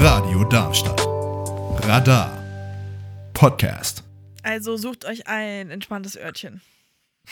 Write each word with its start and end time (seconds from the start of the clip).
Radio 0.00 0.42
Darmstadt. 0.50 1.00
Radar. 1.86 2.36
Podcast. 3.32 4.02
Also 4.42 4.76
sucht 4.76 5.04
euch 5.04 5.28
ein 5.28 5.70
entspanntes 5.70 6.16
Örtchen. 6.16 6.60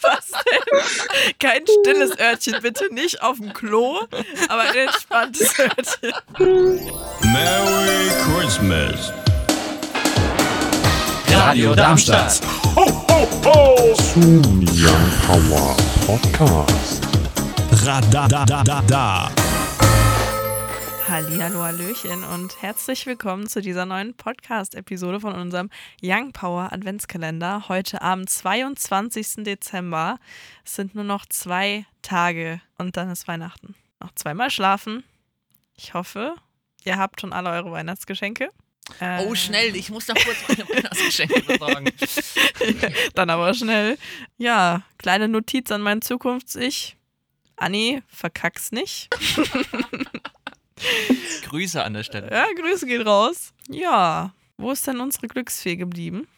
Was 0.00 0.32
denn? 0.32 1.34
Kein 1.38 1.62
stilles 1.66 2.18
Örtchen, 2.18 2.56
bitte 2.62 2.92
nicht 2.92 3.22
auf 3.22 3.36
dem 3.36 3.52
Klo, 3.52 4.00
aber 4.48 4.62
ein 4.62 4.74
entspanntes 4.74 5.56
Örtchen. 5.60 6.12
Merry 7.20 8.10
Christmas. 8.24 9.12
Radio 11.30 11.76
Darmstadt. 11.76 12.40
Zoom 14.14 14.66
Young 14.72 15.12
Power 15.26 15.76
Podcast. 16.06 17.07
Radadadada. 17.84 19.30
Hallihallo, 21.08 21.62
Hallöchen 21.62 22.24
und 22.24 22.60
herzlich 22.60 23.06
willkommen 23.06 23.46
zu 23.48 23.62
dieser 23.62 23.86
neuen 23.86 24.14
Podcast-Episode 24.14 25.20
von 25.20 25.34
unserem 25.34 25.70
Young 26.02 26.32
Power 26.32 26.72
Adventskalender. 26.72 27.68
Heute 27.68 28.02
am 28.02 28.26
22. 28.26 29.44
Dezember. 29.44 30.18
Es 30.64 30.74
sind 30.74 30.94
nur 30.94 31.04
noch 31.04 31.24
zwei 31.26 31.86
Tage 32.02 32.60
und 32.76 32.96
dann 32.96 33.10
ist 33.10 33.26
Weihnachten. 33.28 33.74
Noch 34.00 34.12
zweimal 34.14 34.50
schlafen. 34.50 35.04
Ich 35.74 35.94
hoffe, 35.94 36.34
ihr 36.84 36.98
habt 36.98 37.20
schon 37.20 37.32
alle 37.32 37.50
eure 37.50 37.72
Weihnachtsgeschenke. 37.72 38.50
Äh, 39.00 39.24
Oh, 39.24 39.34
schnell, 39.34 39.74
ich 39.76 39.90
muss 39.90 40.08
noch 40.08 40.16
kurz 40.16 40.36
meine 40.48 40.68
Weihnachtsgeschenke 40.68 41.42
besorgen. 41.42 41.90
Dann 43.14 43.30
aber 43.30 43.54
schnell. 43.54 43.96
Ja, 44.36 44.82
kleine 44.98 45.28
Notiz 45.28 45.70
an 45.70 45.80
mein 45.82 46.02
Zukunfts-Ich. 46.02 46.96
Anni, 47.58 48.02
verkack's 48.08 48.72
nicht. 48.72 49.08
Grüße 51.44 51.82
an 51.82 51.94
der 51.94 52.04
Stelle. 52.04 52.30
Ja, 52.30 52.46
Grüße 52.54 52.86
geht 52.86 53.04
raus. 53.04 53.52
Ja, 53.68 54.32
wo 54.56 54.70
ist 54.70 54.86
denn 54.86 55.00
unsere 55.00 55.26
Glücksfee 55.26 55.76
geblieben? 55.76 56.28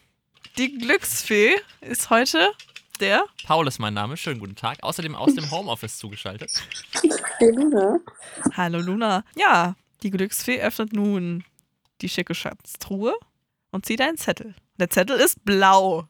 Die 0.57 0.79
Glücksfee 0.79 1.57
ist 1.81 2.11
heute 2.11 2.51
der. 3.01 3.25
Paul 3.45 3.67
ist 3.69 3.79
mein 3.79 3.95
Name. 3.95 4.17
Schönen 4.17 4.41
guten 4.41 4.57
Tag. 4.57 4.83
Außerdem 4.83 5.15
aus 5.15 5.35
dem 5.35 5.51
Homeoffice 5.51 5.99
zugeschaltet. 5.99 6.51
Hallo 8.57 8.79
Luna. 8.79 9.25
Ja, 9.37 9.77
die 10.03 10.11
Glücksfee 10.11 10.61
öffnet 10.61 10.93
nun 10.93 11.45
die 12.01 12.09
schicke 12.09 12.35
Schatztruhe 12.35 13.15
und 13.71 13.87
zieht 13.87 14.01
einen 14.01 14.17
Zettel. 14.17 14.55
Der 14.79 14.89
Zettel 14.89 15.21
ist 15.21 15.45
blau. 15.45 16.07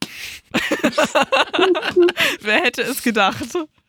Wer 2.41 2.61
hätte 2.61 2.83
es 2.83 3.03
gedacht? 3.03 3.43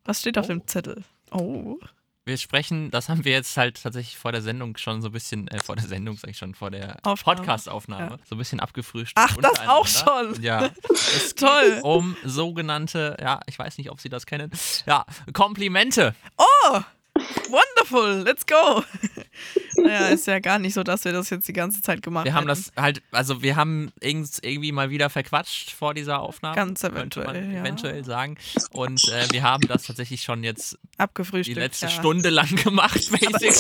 Was 0.05 0.21
steht 0.21 0.39
auf 0.39 0.47
dem 0.47 0.67
Zettel? 0.67 1.05
Oh. 1.31 1.79
Wir 2.25 2.39
sprechen, 2.39 2.93
das 2.93 3.09
haben 3.09 3.25
wir 3.25 3.33
jetzt 3.33 3.57
halt 3.57 3.83
tatsächlich 3.83 4.17
vor 4.17 4.31
der 4.31 4.43
Sendung 4.43 4.77
schon 4.77 5.03
so 5.03 5.09
ein 5.09 5.13
bisschen, 5.13 5.49
äh, 5.49 5.59
vor 5.59 5.75
der 5.75 5.87
Sendung 5.89 6.17
sag 6.17 6.31
ich 6.31 6.39
schon, 6.39 6.55
vor 6.55 6.71
der 6.71 6.97
Aufnahme. 7.03 7.37
Podcast-Aufnahme, 7.39 8.11
Ja. 8.13 8.19
so 8.29 8.37
ein 8.37 8.39
bisschen 8.39 8.61
abgefrühstückt. 8.61 9.19
Ach, 9.19 9.37
das 9.39 9.67
auch 9.69 9.87
schon. 9.89 10.41
Ja. 10.41 10.71
Es 11.17 11.35
Toll. 11.35 11.81
um 11.83 12.17
sogenannte, 12.25 13.17
ja, 13.21 13.41
ich 13.47 13.59
weiß 13.59 13.77
nicht, 13.79 13.91
ob 13.91 14.01
Sie 14.01 14.09
das 14.09 14.25
kennen, 14.25 14.51
ja, 14.87 15.05
Komplimente. 15.33 16.15
Oh, 16.39 16.81
wonderful, 17.49 18.23
let's 18.25 18.47
go. 18.47 18.83
naja, 19.77 20.09
ist 20.09 20.27
ja 20.27 20.39
gar 20.41 20.59
nicht 20.59 20.75
so, 20.75 20.83
dass 20.83 21.05
wir 21.05 21.13
das 21.13 21.31
jetzt 21.31 21.49
die 21.49 21.53
ganze 21.53 21.83
Zeit 21.83 22.03
gemacht 22.03 22.25
Wir 22.25 22.35
haben 22.35 22.49
hätten. 22.49 22.63
das 22.75 22.83
halt, 22.83 23.03
also 23.11 23.43
wir 23.43 23.57
haben 23.57 23.93
irgend- 24.01 24.39
irgendwie 24.43 24.73
mal 24.73 24.91
wieder 24.91 25.11
verquatscht 25.11 25.71
vor 25.71 25.95
dieser 25.95 26.21
Aufnahme. 26.21 26.57
Ganz 26.57 26.81
könnte 26.81 26.97
eventuell, 26.97 27.43
man 27.43 27.53
ja. 27.53 27.61
eventuell 27.61 28.05
sagen. 28.05 28.37
Und 28.71 29.09
äh, 29.09 29.31
wir 29.31 29.43
haben 29.43 29.67
das 29.69 29.85
tatsächlich 29.85 30.23
schon 30.23 30.45
jetzt 30.45 30.73
die 30.73 30.99
abgefrühstückt. 30.99 31.59
letzte 31.59 31.87
ja. 31.87 31.93
Stunde 31.93 32.31
lang 32.31 32.55
gemacht. 32.57 33.11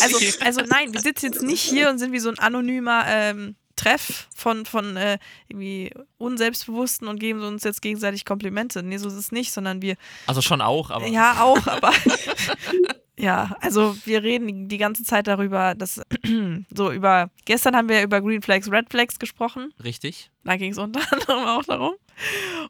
Also, 0.02 0.44
also 0.44 0.60
nein, 0.68 0.92
wir 0.92 1.00
sitzen 1.00 1.26
jetzt 1.26 1.42
nicht 1.42 1.62
hier 1.62 1.90
und 1.90 1.98
sind 1.98 2.12
wie 2.12 2.18
so 2.18 2.28
ein 2.28 2.38
anonymer 2.38 3.04
ähm, 3.06 3.56
Treff 3.76 4.28
von, 4.34 4.66
von 4.66 4.96
äh, 4.96 5.18
irgendwie 5.48 5.92
Unselbstbewussten 6.18 7.08
und 7.08 7.18
geben 7.18 7.42
uns 7.42 7.64
jetzt 7.64 7.82
gegenseitig 7.82 8.24
Komplimente. 8.24 8.82
Nee, 8.82 8.98
so 8.98 9.08
ist 9.08 9.14
es 9.14 9.32
nicht, 9.32 9.52
sondern 9.52 9.82
wir, 9.82 9.96
also 10.26 10.40
schon 10.42 10.60
auch, 10.60 10.90
aber 10.90 11.06
ja 11.06 11.42
auch, 11.42 11.66
aber 11.66 11.92
ja, 13.22 13.56
also 13.60 13.96
wir 14.04 14.22
reden 14.22 14.68
die- 14.68 14.78
ganze 14.78 15.04
Zeit 15.04 15.26
darüber, 15.28 15.74
dass 15.74 16.00
so 16.74 16.90
über, 16.92 17.30
gestern 17.44 17.76
haben 17.76 17.88
wir 17.88 18.02
über 18.02 18.20
Green 18.20 18.42
Flags, 18.42 18.70
Red 18.70 18.90
Flags 18.90 19.18
gesprochen. 19.18 19.72
richtig. 19.82 20.30
Da 20.44 20.56
ging 20.56 20.72
es 20.72 20.78
unter 20.78 21.00
anderem 21.12 21.44
auch 21.46 21.62
darum. 21.64 21.94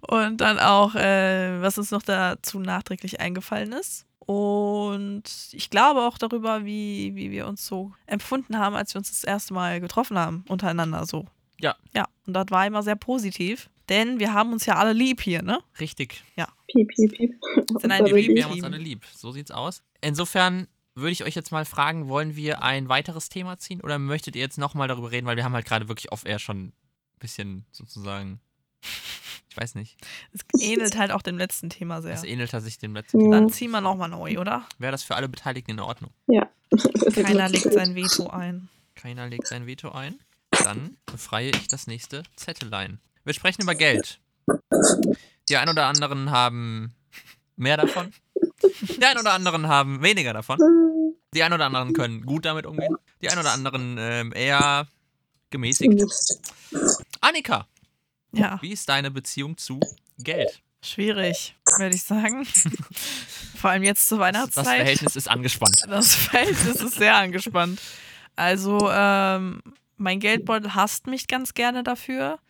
Und 0.09 0.41
dann 0.43 0.59
auch, 0.59 0.95
äh, 0.95 1.61
was 1.63 1.79
uns 1.79 1.91
noch 1.91 2.03
dazu 2.03 2.61
nachträglich 2.61 3.21
eingefallen 3.21 3.73
ist. 3.73 4.07
Und 4.27 5.25
ich 5.53 5.69
glaube 5.71 6.03
auch 6.03 6.17
darüber, 6.19 6.65
wie, 6.65 7.13
wie 7.17 7.31
wir 7.31 7.47
uns 7.47 7.67
so 7.67 7.93
empfunden 8.07 8.59
haben, 8.59 8.77
als 8.77 8.95
wir 8.95 8.99
uns 8.99 9.09
das 9.11 9.25
erste 9.25 9.53
Mal 9.55 9.81
getroffen 9.81 10.17
haben, 10.19 10.45
untereinander 10.49 11.07
so. 11.07 11.27
Ja. 11.61 11.75
Ja, 11.95 12.07
und 12.27 12.35
das 12.35 12.47
war 12.51 12.67
immer 12.67 12.83
sehr 12.83 12.97
positiv. 12.97 13.69
Denn 13.89 14.19
wir 14.21 14.33
haben 14.33 14.53
uns 14.53 14.67
ja 14.67 14.77
alle 14.77 14.93
lieb 14.93 15.21
hier, 15.21 15.43
ne? 15.43 15.61
Richtig. 15.81 16.23
Piep, 16.69 16.89
piep, 16.89 17.13
piep. 17.13 17.35
Sind 17.81 17.91
ein 17.93 18.05
Lieb- 18.07 18.35
Wir 18.35 18.45
haben 18.45 18.53
uns 18.53 18.65
alle 18.65 18.79
lieb. 18.79 19.05
So 19.15 19.31
sieht's 19.33 19.51
aus. 19.51 19.83
Insofern 20.01 20.69
würde 20.95 21.11
ich 21.11 21.25
euch 21.25 21.35
jetzt 21.35 21.51
mal 21.53 21.65
fragen, 21.65 22.09
wollen 22.09 22.37
wir 22.37 22.63
ein 22.63 22.89
weiteres 22.89 23.29
Thema 23.29 23.59
ziehen 23.59 23.81
oder 23.81 23.99
möchtet 23.99 24.37
ihr 24.37 24.43
jetzt 24.43 24.59
nochmal 24.59 24.89
darüber 24.89 25.11
reden, 25.11 25.27
weil 25.27 25.37
wir 25.37 25.45
haben 25.45 25.55
halt 25.55 25.67
gerade 25.67 25.89
wirklich 25.89 26.13
off-air 26.13 26.39
schon 26.39 26.67
ein 26.67 26.73
bisschen 27.19 27.65
sozusagen, 27.73 28.41
ich 29.51 29.57
weiß 29.57 29.75
nicht, 29.75 29.97
Es 30.33 30.41
ähnelt 30.63 30.97
halt 30.97 31.11
auch 31.11 31.23
dem 31.23 31.37
letzten 31.39 31.71
Thema 31.71 32.01
sehr. 32.03 32.15
es 32.15 32.25
ähnelt 32.25 32.51
sich 32.51 32.79
dem 32.79 32.95
letzten 32.95 33.19
Ja. 33.21 33.25
Thema. 33.25 33.37
Dann 33.41 33.49
ziehen 33.51 33.71
wir 33.71 33.81
nochmal 33.81 34.09
neu, 34.09 34.39
oder? 34.39 34.67
Wäre 34.79 34.93
das 34.93 35.03
für 35.03 35.15
alle 35.17 35.29
Beteiligten 35.29 35.73
in 35.73 35.81
Ordnung? 35.81 36.11
Keiner 37.15 37.49
legt 37.49 37.73
sein 37.73 37.95
Veto 37.95 38.29
ein. 38.29 38.69
Keiner 38.95 39.29
legt 39.29 39.47
sein 39.47 39.67
Veto 39.67 39.91
ein. 39.93 40.19
Dann 40.65 40.97
befreie 41.07 41.51
ich 41.51 41.69
das 41.69 41.87
nächste 41.87 42.23
Zettelein. 42.37 43.01
Wir 43.25 43.35
sprechen 43.35 43.63
über 43.63 43.75
Geld. 43.75 44.21
Die 45.49 45.57
ein 45.57 45.69
oder 45.69 45.87
anderen 45.87 46.31
haben 46.31 46.95
mehr 47.57 47.77
davon. 47.77 48.13
Die 48.81 49.05
ein 49.05 49.19
oder 49.19 49.33
anderen 49.33 49.69
haben 49.69 50.03
weniger 50.03 50.33
davon. 50.33 50.59
Die 51.35 51.43
ein 51.43 51.53
oder 51.53 51.67
anderen 51.67 51.93
können 51.93 52.23
gut 52.27 52.45
damit 52.45 52.67
umgehen. 52.67 52.97
Die 53.21 53.31
ein 53.31 53.39
oder 53.39 53.53
anderen 53.53 53.97
ähm, 53.99 54.33
eher 54.35 54.87
gemäßigt. 55.51 56.03
Annika, 57.21 57.67
Ja, 58.33 58.59
wie 58.63 58.73
ist 58.73 58.89
deine 58.89 59.11
Beziehung 59.11 59.57
zu 59.57 59.81
Geld? 60.19 60.61
schwierig, 60.85 61.55
würde 61.79 61.95
ich 61.95 62.03
sagen. 62.03 62.45
Vor 63.57 63.71
allem 63.71 63.85
jetzt 63.85 64.09
zur 64.09 64.19
Das 64.19 64.27
Weihnachtszeit. 64.27 64.65
Verhältnis 64.67 65.15
ist 65.15 65.29
angespannt. 65.29 65.83
Das 65.89 66.13
Verhältnis 66.15 66.81
ist 66.83 66.95
sehr 66.97 67.15
angespannt. 67.15 67.81
Also, 68.35 68.91
ähm, 68.91 69.63
mein 69.97 70.19
Geldbeutel 70.19 70.75
hasst 70.75 71.07
mich 71.07 71.29
ganz 71.29 71.55
gerne 71.55 71.85
dafür, 71.85 72.41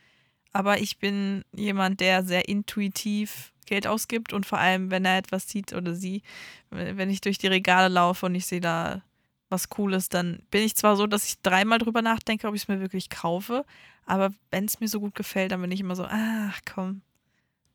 aber 0.53 0.81
ich 0.81 0.99
bin 0.99 1.45
jemand, 1.53 2.01
der 2.01 2.25
sehr 2.25 2.49
intuitiv 2.49 3.53
Geld 3.67 3.87
ausgibt 3.87 4.33
und 4.33 4.45
vor 4.45 4.59
allem, 4.59 4.91
wenn 4.91 5.05
er 5.05 5.19
etwas 5.19 5.49
sieht 5.49 5.73
oder 5.73 5.95
sie, 5.95 6.23
wenn 6.71 7.11
ich 7.11 7.21
durch 7.21 7.39
die 7.39 7.47
Regale 7.47 7.89
laufe 7.89 8.27
und 8.27 8.35
ich 8.35 8.47
sehe 8.47 8.61
da 8.61 9.03
was 9.49 9.69
Cooles, 9.69 10.09
dann 10.09 10.43
bin 10.51 10.63
ich 10.63 10.75
zwar 10.75 10.97
so, 10.97 11.07
dass 11.07 11.27
ich 11.27 11.41
dreimal 11.43 11.79
drüber 11.79 12.03
nachdenke, 12.03 12.49
ob 12.49 12.55
ich 12.55 12.63
es 12.63 12.69
mir 12.69 12.81
wirklich 12.81 13.11
kaufe, 13.11 13.65
aber 14.07 14.33
wenn 14.51 14.65
es 14.65 14.81
mir 14.81 14.89
so 14.89 15.01
gut 15.01 15.15
gefällt, 15.15 15.53
dann 15.53 15.61
bin 15.61 15.71
ich 15.71 15.81
immer 15.81 15.97
so, 15.97 16.07
ach 16.09 16.61
komm, 16.71 17.03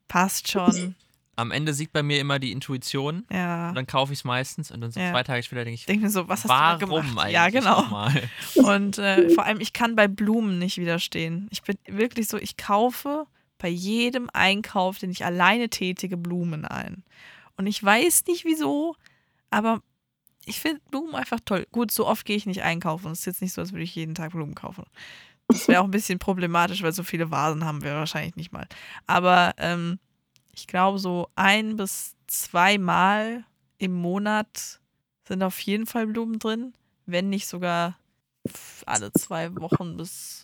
passt 0.08 0.50
schon. 0.50 0.96
Am 1.38 1.52
Ende 1.52 1.74
siegt 1.74 1.94
bei 1.94 2.04
mir 2.04 2.20
immer 2.20 2.40
die 2.40 2.52
Intuition. 2.52 3.26
Ja. 3.32 3.70
Und 3.70 3.76
dann 3.76 3.88
kaufe 3.88 4.12
ich 4.12 4.20
es 4.20 4.26
meistens 4.26 4.72
und 4.72 4.82
dann 4.82 4.92
so 4.92 5.00
Ja. 5.00 5.12
zwei 5.12 5.24
Tage 5.24 5.44
später 5.44 5.64
denke 5.64 5.76
ich, 5.76 5.82
Ich 5.82 5.86
denke 5.86 6.04
mir 6.06 6.10
so, 6.10 6.28
was 6.28 6.44
hast 6.44 6.50
du 6.50 6.50
warum 6.50 6.80
gemacht? 7.08 7.18
eigentlich? 7.26 7.34
Ja, 7.34 7.50
genau. 7.50 7.82
nochmal? 7.84 8.24
Und 8.56 8.98
äh, 8.98 9.30
vor 9.30 9.46
allem, 9.46 9.60
ich 9.62 9.72
kann 9.72 9.96
bei 9.96 10.08
Blumen 10.08 10.58
nicht 10.60 10.78
widerstehen. 10.80 11.48
Ich 11.52 11.62
bin 11.62 11.78
wirklich 11.88 12.28
so, 12.28 12.38
ich 12.38 12.58
kaufe 12.58 13.28
bei 13.60 13.70
jedem 13.70 14.30
Einkauf, 14.34 15.00
den 15.00 15.12
ich 15.12 15.24
alleine 15.26 15.70
tätige, 15.70 16.18
Blumen 16.18 16.66
ein. 16.66 17.04
Und 17.56 17.68
ich 17.68 17.84
weiß 17.84 18.26
nicht 18.28 18.44
wieso, 18.46 18.96
aber 19.50 19.82
ich 20.46 20.60
finde 20.60 20.82
Blumen 20.92 21.14
einfach 21.16 21.40
toll. 21.46 21.68
Gut, 21.72 21.92
so 21.92 22.08
oft 22.08 22.26
gehe 22.26 22.36
ich 22.38 22.46
nicht 22.46 22.64
einkaufen. 22.64 23.12
Es 23.12 23.20
ist 23.20 23.26
jetzt 23.26 23.42
nicht 23.42 23.54
so, 23.54 23.62
als 23.62 23.72
würde 23.74 23.84
ich 23.84 23.94
jeden 23.96 24.16
Tag 24.16 24.32
Blumen 24.32 24.56
kaufen. 24.56 24.86
Das 25.50 25.68
wäre 25.68 25.82
auch 25.82 25.86
ein 25.86 25.92
bisschen 25.92 26.20
problematisch, 26.20 26.82
weil 26.84 26.92
so 26.94 27.04
viele 27.04 27.32
Vasen 27.32 27.64
haben 27.64 27.84
wir 27.84 27.94
wahrscheinlich 27.96 28.36
nicht 28.36 28.52
mal. 28.52 28.68
Aber 29.08 29.54
ähm, 29.58 30.00
ich 30.58 30.66
glaube, 30.66 30.98
so 30.98 31.30
ein 31.36 31.78
bis 31.78 32.16
zweimal 32.26 33.46
im 33.78 33.94
Monat 33.94 34.80
sind 35.28 35.44
auf 35.44 35.60
jeden 35.60 35.86
Fall 35.86 36.08
Blumen 36.08 36.40
drin, 36.40 36.74
wenn 37.06 37.30
nicht 37.30 37.48
sogar 37.48 37.98
alle 38.86 39.12
zwei 39.14 39.54
Wochen 39.56 39.98
bis 39.98 40.42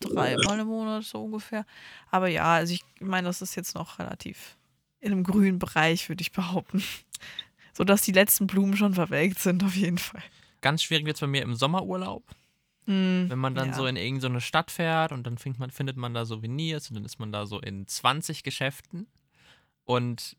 dreimal 0.00 0.60
im 0.60 0.68
Monat 0.68 1.04
so 1.04 1.24
ungefähr. 1.24 1.66
Aber 2.10 2.28
ja, 2.28 2.54
also 2.54 2.74
ich 2.74 2.84
meine, 3.00 3.26
das 3.26 3.42
ist 3.42 3.56
jetzt 3.56 3.74
noch 3.74 3.98
relativ 3.98 4.56
in 5.00 5.10
einem 5.10 5.24
grünen 5.24 5.58
Bereich, 5.58 6.08
würde 6.08 6.22
ich 6.22 6.32
behaupten. 6.32 6.82
So 7.74 7.84
dass 7.84 8.02
die 8.02 8.12
letzten 8.12 8.46
Blumen 8.46 8.76
schon 8.76 8.92
verwelkt 8.92 9.38
sind, 9.38 9.64
auf 9.64 9.74
jeden 9.74 9.96
Fall. 9.96 10.22
Ganz 10.60 10.82
schwierig 10.82 11.06
wird 11.06 11.16
es 11.16 11.22
bei 11.22 11.26
mir 11.26 11.40
im 11.40 11.54
Sommerurlaub, 11.54 12.22
Hm, 12.84 13.30
wenn 13.30 13.38
man 13.38 13.54
dann 13.54 13.68
ja. 13.68 13.74
so 13.74 13.86
in 13.86 13.96
irgendeine 13.96 14.42
Stadt 14.42 14.70
fährt 14.70 15.10
und 15.10 15.26
dann 15.26 15.38
findet 15.38 15.58
man, 15.58 15.70
findet 15.70 15.96
man 15.96 16.12
da 16.12 16.26
Souvenirs 16.26 16.90
und 16.90 16.96
dann 16.96 17.06
ist 17.06 17.18
man 17.18 17.32
da 17.32 17.46
so 17.46 17.60
in 17.60 17.88
20 17.88 18.42
Geschäften 18.42 19.06
und 19.84 20.36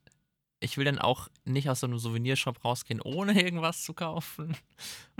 ich 0.59 0.77
will 0.77 0.85
dann 0.85 0.99
auch 0.99 1.27
nicht 1.45 1.69
aus 1.69 1.81
so 1.81 1.87
einem 1.87 1.99
Souvenirshop 1.99 2.63
rausgehen, 2.63 3.01
ohne 3.01 3.33
irgendwas 3.41 3.83
zu 3.83 3.93
kaufen. 3.93 4.55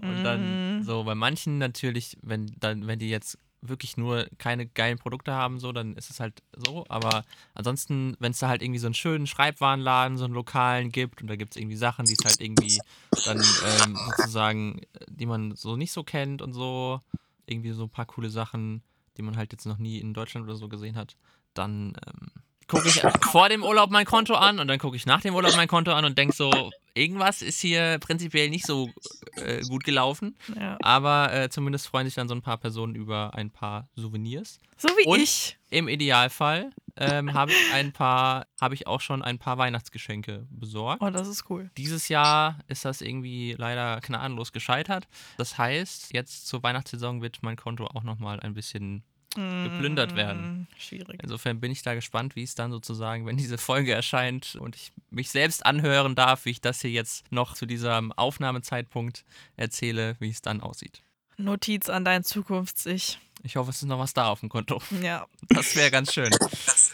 Und 0.07 0.23
dann 0.23 0.59
Mhm. 0.77 0.83
so 0.83 1.03
bei 1.03 1.15
manchen 1.15 1.57
natürlich, 1.57 2.17
wenn 2.21 2.47
dann, 2.59 2.87
wenn 2.87 2.99
die 2.99 3.09
jetzt 3.09 3.37
wirklich 3.61 3.95
nur 3.95 4.27
keine 4.37 4.65
geilen 4.67 4.97
Produkte 4.97 5.31
haben, 5.33 5.59
so, 5.59 5.71
dann 5.71 5.95
ist 5.95 6.09
es 6.09 6.19
halt 6.19 6.43
so. 6.55 6.85
Aber 6.89 7.23
ansonsten, 7.53 8.15
wenn 8.19 8.31
es 8.31 8.39
da 8.39 8.49
halt 8.49 8.61
irgendwie 8.61 8.79
so 8.79 8.87
einen 8.87 8.93
schönen 8.93 9.27
Schreibwarenladen, 9.27 10.17
so 10.17 10.25
einen 10.25 10.33
lokalen 10.33 10.91
gibt 10.91 11.21
und 11.21 11.27
da 11.29 11.35
gibt 11.37 11.55
es 11.55 11.61
irgendwie 11.61 11.77
Sachen, 11.77 12.07
die 12.07 12.13
es 12.13 12.25
halt 12.25 12.41
irgendwie 12.41 12.83
dann 13.21 13.57
ähm, 13.61 13.99
sozusagen, 14.03 14.81
die 15.07 15.25
man 15.25 15.55
so 15.55 15.77
nicht 15.77 15.93
so 15.93 16.03
kennt 16.03 16.41
und 16.41 16.51
so, 16.53 16.99
irgendwie 17.45 17.71
so 17.71 17.83
ein 17.83 17.89
paar 17.89 18.05
coole 18.05 18.29
Sachen, 18.29 18.83
die 19.17 19.21
man 19.21 19.37
halt 19.37 19.53
jetzt 19.53 19.65
noch 19.65 19.77
nie 19.77 19.99
in 19.99 20.13
Deutschland 20.13 20.45
oder 20.45 20.55
so 20.57 20.67
gesehen 20.67 20.97
hat, 20.97 21.15
dann 21.53 21.95
ähm, 22.05 22.31
gucke 22.68 22.88
ich 22.88 23.01
vor 23.31 23.50
dem 23.50 23.63
Urlaub 23.63 23.89
mein 23.92 24.06
Konto 24.06 24.33
an 24.36 24.60
und 24.60 24.68
dann 24.68 24.80
gucke 24.80 24.95
ich 24.95 25.06
nach 25.06 25.21
dem 25.21 25.36
Urlaub 25.36 25.56
mein 25.56 25.68
Konto 25.68 25.92
an 25.92 26.06
und 26.06 26.18
denke 26.18 26.36
so, 26.36 26.51
irgendwas 26.94 27.42
ist 27.42 27.60
hier 27.60 27.98
prinzipiell 28.00 28.50
nicht 28.50 28.65
so 28.65 28.89
äh, 29.36 29.62
gut 29.62 29.83
gelaufen. 29.83 30.36
Ja. 30.60 30.77
Aber 30.81 31.33
äh, 31.33 31.50
zumindest 31.50 31.88
freuen 31.88 32.06
sich 32.06 32.15
dann 32.15 32.27
so 32.27 32.36
ein 32.36 32.42
paar 32.42 32.57
Personen 32.57 32.95
über 32.95 33.33
ein 33.36 33.50
paar 33.50 33.88
Souvenirs. 33.95 34.60
So 34.77 34.89
wie 34.89 35.07
Und- 35.07 35.19
ich. 35.21 35.57
Im 35.69 35.88
Idealfall 35.88 36.69
ähm, 36.98 37.33
habe 37.33 37.51
ich 37.51 37.74
ein 37.74 37.94
paar, 37.94 38.45
habe 38.62 38.75
ich 38.75 38.86
auch 38.86 39.01
schon 39.01 39.24
ein 39.24 39.39
paar 39.39 39.57
Weihnachtsgeschenke 39.57 40.45
besorgt. 40.51 41.01
Oh, 41.01 41.10
das 41.10 41.27
ist 41.27 41.50
cool. 41.50 41.71
Dieses 41.77 42.10
Jahr 42.10 42.60
ist 42.68 42.86
das 42.86 43.01
irgendwie 43.01 43.56
leider 43.57 44.00
gnadenlos 44.01 44.51
gescheitert. 44.51 45.07
Das 45.39 45.57
heißt, 45.57 46.13
jetzt 46.13 46.45
zur 46.45 46.62
Weihnachtssaison 46.62 47.24
wird 47.24 47.39
mein 47.42 47.56
Konto 47.56 47.88
auch 47.88 48.04
nochmal 48.04 48.39
ein 48.42 48.54
bisschen 48.54 49.04
geplündert 49.35 50.15
werden. 50.15 50.62
Mm, 50.62 50.68
Schwierig. 50.80 51.19
Insofern 51.24 51.59
bin 51.59 51.71
ich 51.71 51.81
da 51.81 51.94
gespannt, 51.95 52.35
wie 52.35 52.44
es 52.44 52.56
dann 52.56 52.71
sozusagen, 52.71 53.25
wenn 53.25 53.38
diese 53.38 53.57
Folge 53.57 53.94
erscheint 53.94 54.56
und 54.56 54.75
ich 54.75 54.91
mich 55.09 55.30
selbst 55.31 55.65
anhören 55.65 56.15
darf, 56.15 56.45
wie 56.45 56.51
ich 56.51 56.62
das 56.62 56.81
hier 56.81 56.91
jetzt 56.91 57.31
noch 57.31 57.53
zu 57.56 57.65
diesem 57.65 58.12
Aufnahmezeitpunkt 58.12 59.25
erzähle, 59.57 60.15
wie 60.19 60.30
es 60.30 60.41
dann 60.41 60.62
aussieht. 60.62 61.01
Notiz 61.38 61.89
an 61.89 62.06
dein 62.06 62.24
Zukunfts-Ich. 62.24 63.19
Ich 63.44 63.56
hoffe, 63.56 63.71
es 63.71 63.77
ist 63.77 63.88
noch 63.88 64.00
was 64.00 64.13
da 64.13 64.27
auf 64.27 64.39
dem 64.41 64.50
Konto. 64.50 64.81
Ja, 65.01 65.25
Das 65.50 65.75
wäre 65.75 65.89
ganz 65.91 66.13
schön. 66.13 66.29
das 66.29 66.91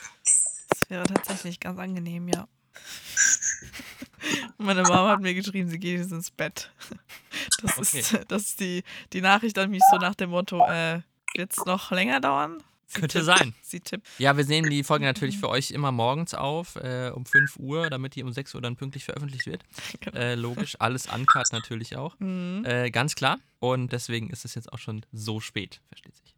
wäre 0.88 1.04
tatsächlich 1.04 1.60
ganz 1.60 1.78
angenehm, 1.80 2.28
ja. 2.30 2.48
Meine 4.58 4.84
Mama 4.84 5.10
hat 5.10 5.22
mir 5.22 5.34
geschrieben, 5.34 5.70
sie 5.70 5.80
geht 5.80 6.00
jetzt 6.00 6.12
ins 6.12 6.32
Bett. 6.32 6.72
Das 7.62 7.94
ist, 7.94 8.18
das 8.28 8.42
ist 8.44 8.60
die, 8.60 8.84
die 9.14 9.22
Nachricht 9.22 9.58
an 9.58 9.70
mich 9.70 9.82
so 9.92 9.98
nach 9.98 10.16
dem 10.16 10.30
Motto, 10.32 10.66
äh, 10.70 11.02
wird 11.36 11.52
es 11.58 11.66
noch 11.66 11.92
länger 11.92 12.20
dauern? 12.20 12.62
Sie 12.88 13.02
Könnte 13.02 13.20
tippt- 13.20 13.26
sein. 13.26 13.54
Sie 13.62 13.80
tippt. 13.82 14.08
Ja, 14.18 14.36
wir 14.36 14.44
nehmen 14.46 14.68
die 14.70 14.84
Folge 14.84 15.06
natürlich 15.06 15.38
für 15.38 15.48
euch 15.50 15.70
immer 15.70 15.92
morgens 15.92 16.34
auf, 16.34 16.76
äh, 16.78 17.12
um 17.14 17.24
5 17.24 17.58
Uhr, 17.58 17.88
damit 17.92 18.16
die 18.16 18.24
um 18.24 18.34
6 18.34 18.56
Uhr 18.56 18.62
dann 18.62 18.76
pünktlich 18.78 19.06
veröffentlicht 19.06 19.46
wird. 19.46 19.64
Genau. 20.00 20.18
Äh, 20.18 20.34
logisch, 20.36 20.76
alles 20.80 21.06
uncut 21.06 21.52
natürlich 21.52 21.96
auch. 21.98 22.16
Mhm. 22.20 22.66
Äh, 22.66 22.90
ganz 22.90 23.14
klar. 23.14 23.38
Und 23.60 23.92
deswegen 23.94 24.32
ist 24.32 24.44
es 24.44 24.56
jetzt 24.56 24.74
auch 24.74 24.80
schon 24.80 25.06
so 25.12 25.40
spät, 25.40 25.82
versteht 25.88 26.16
sich. 26.18 26.34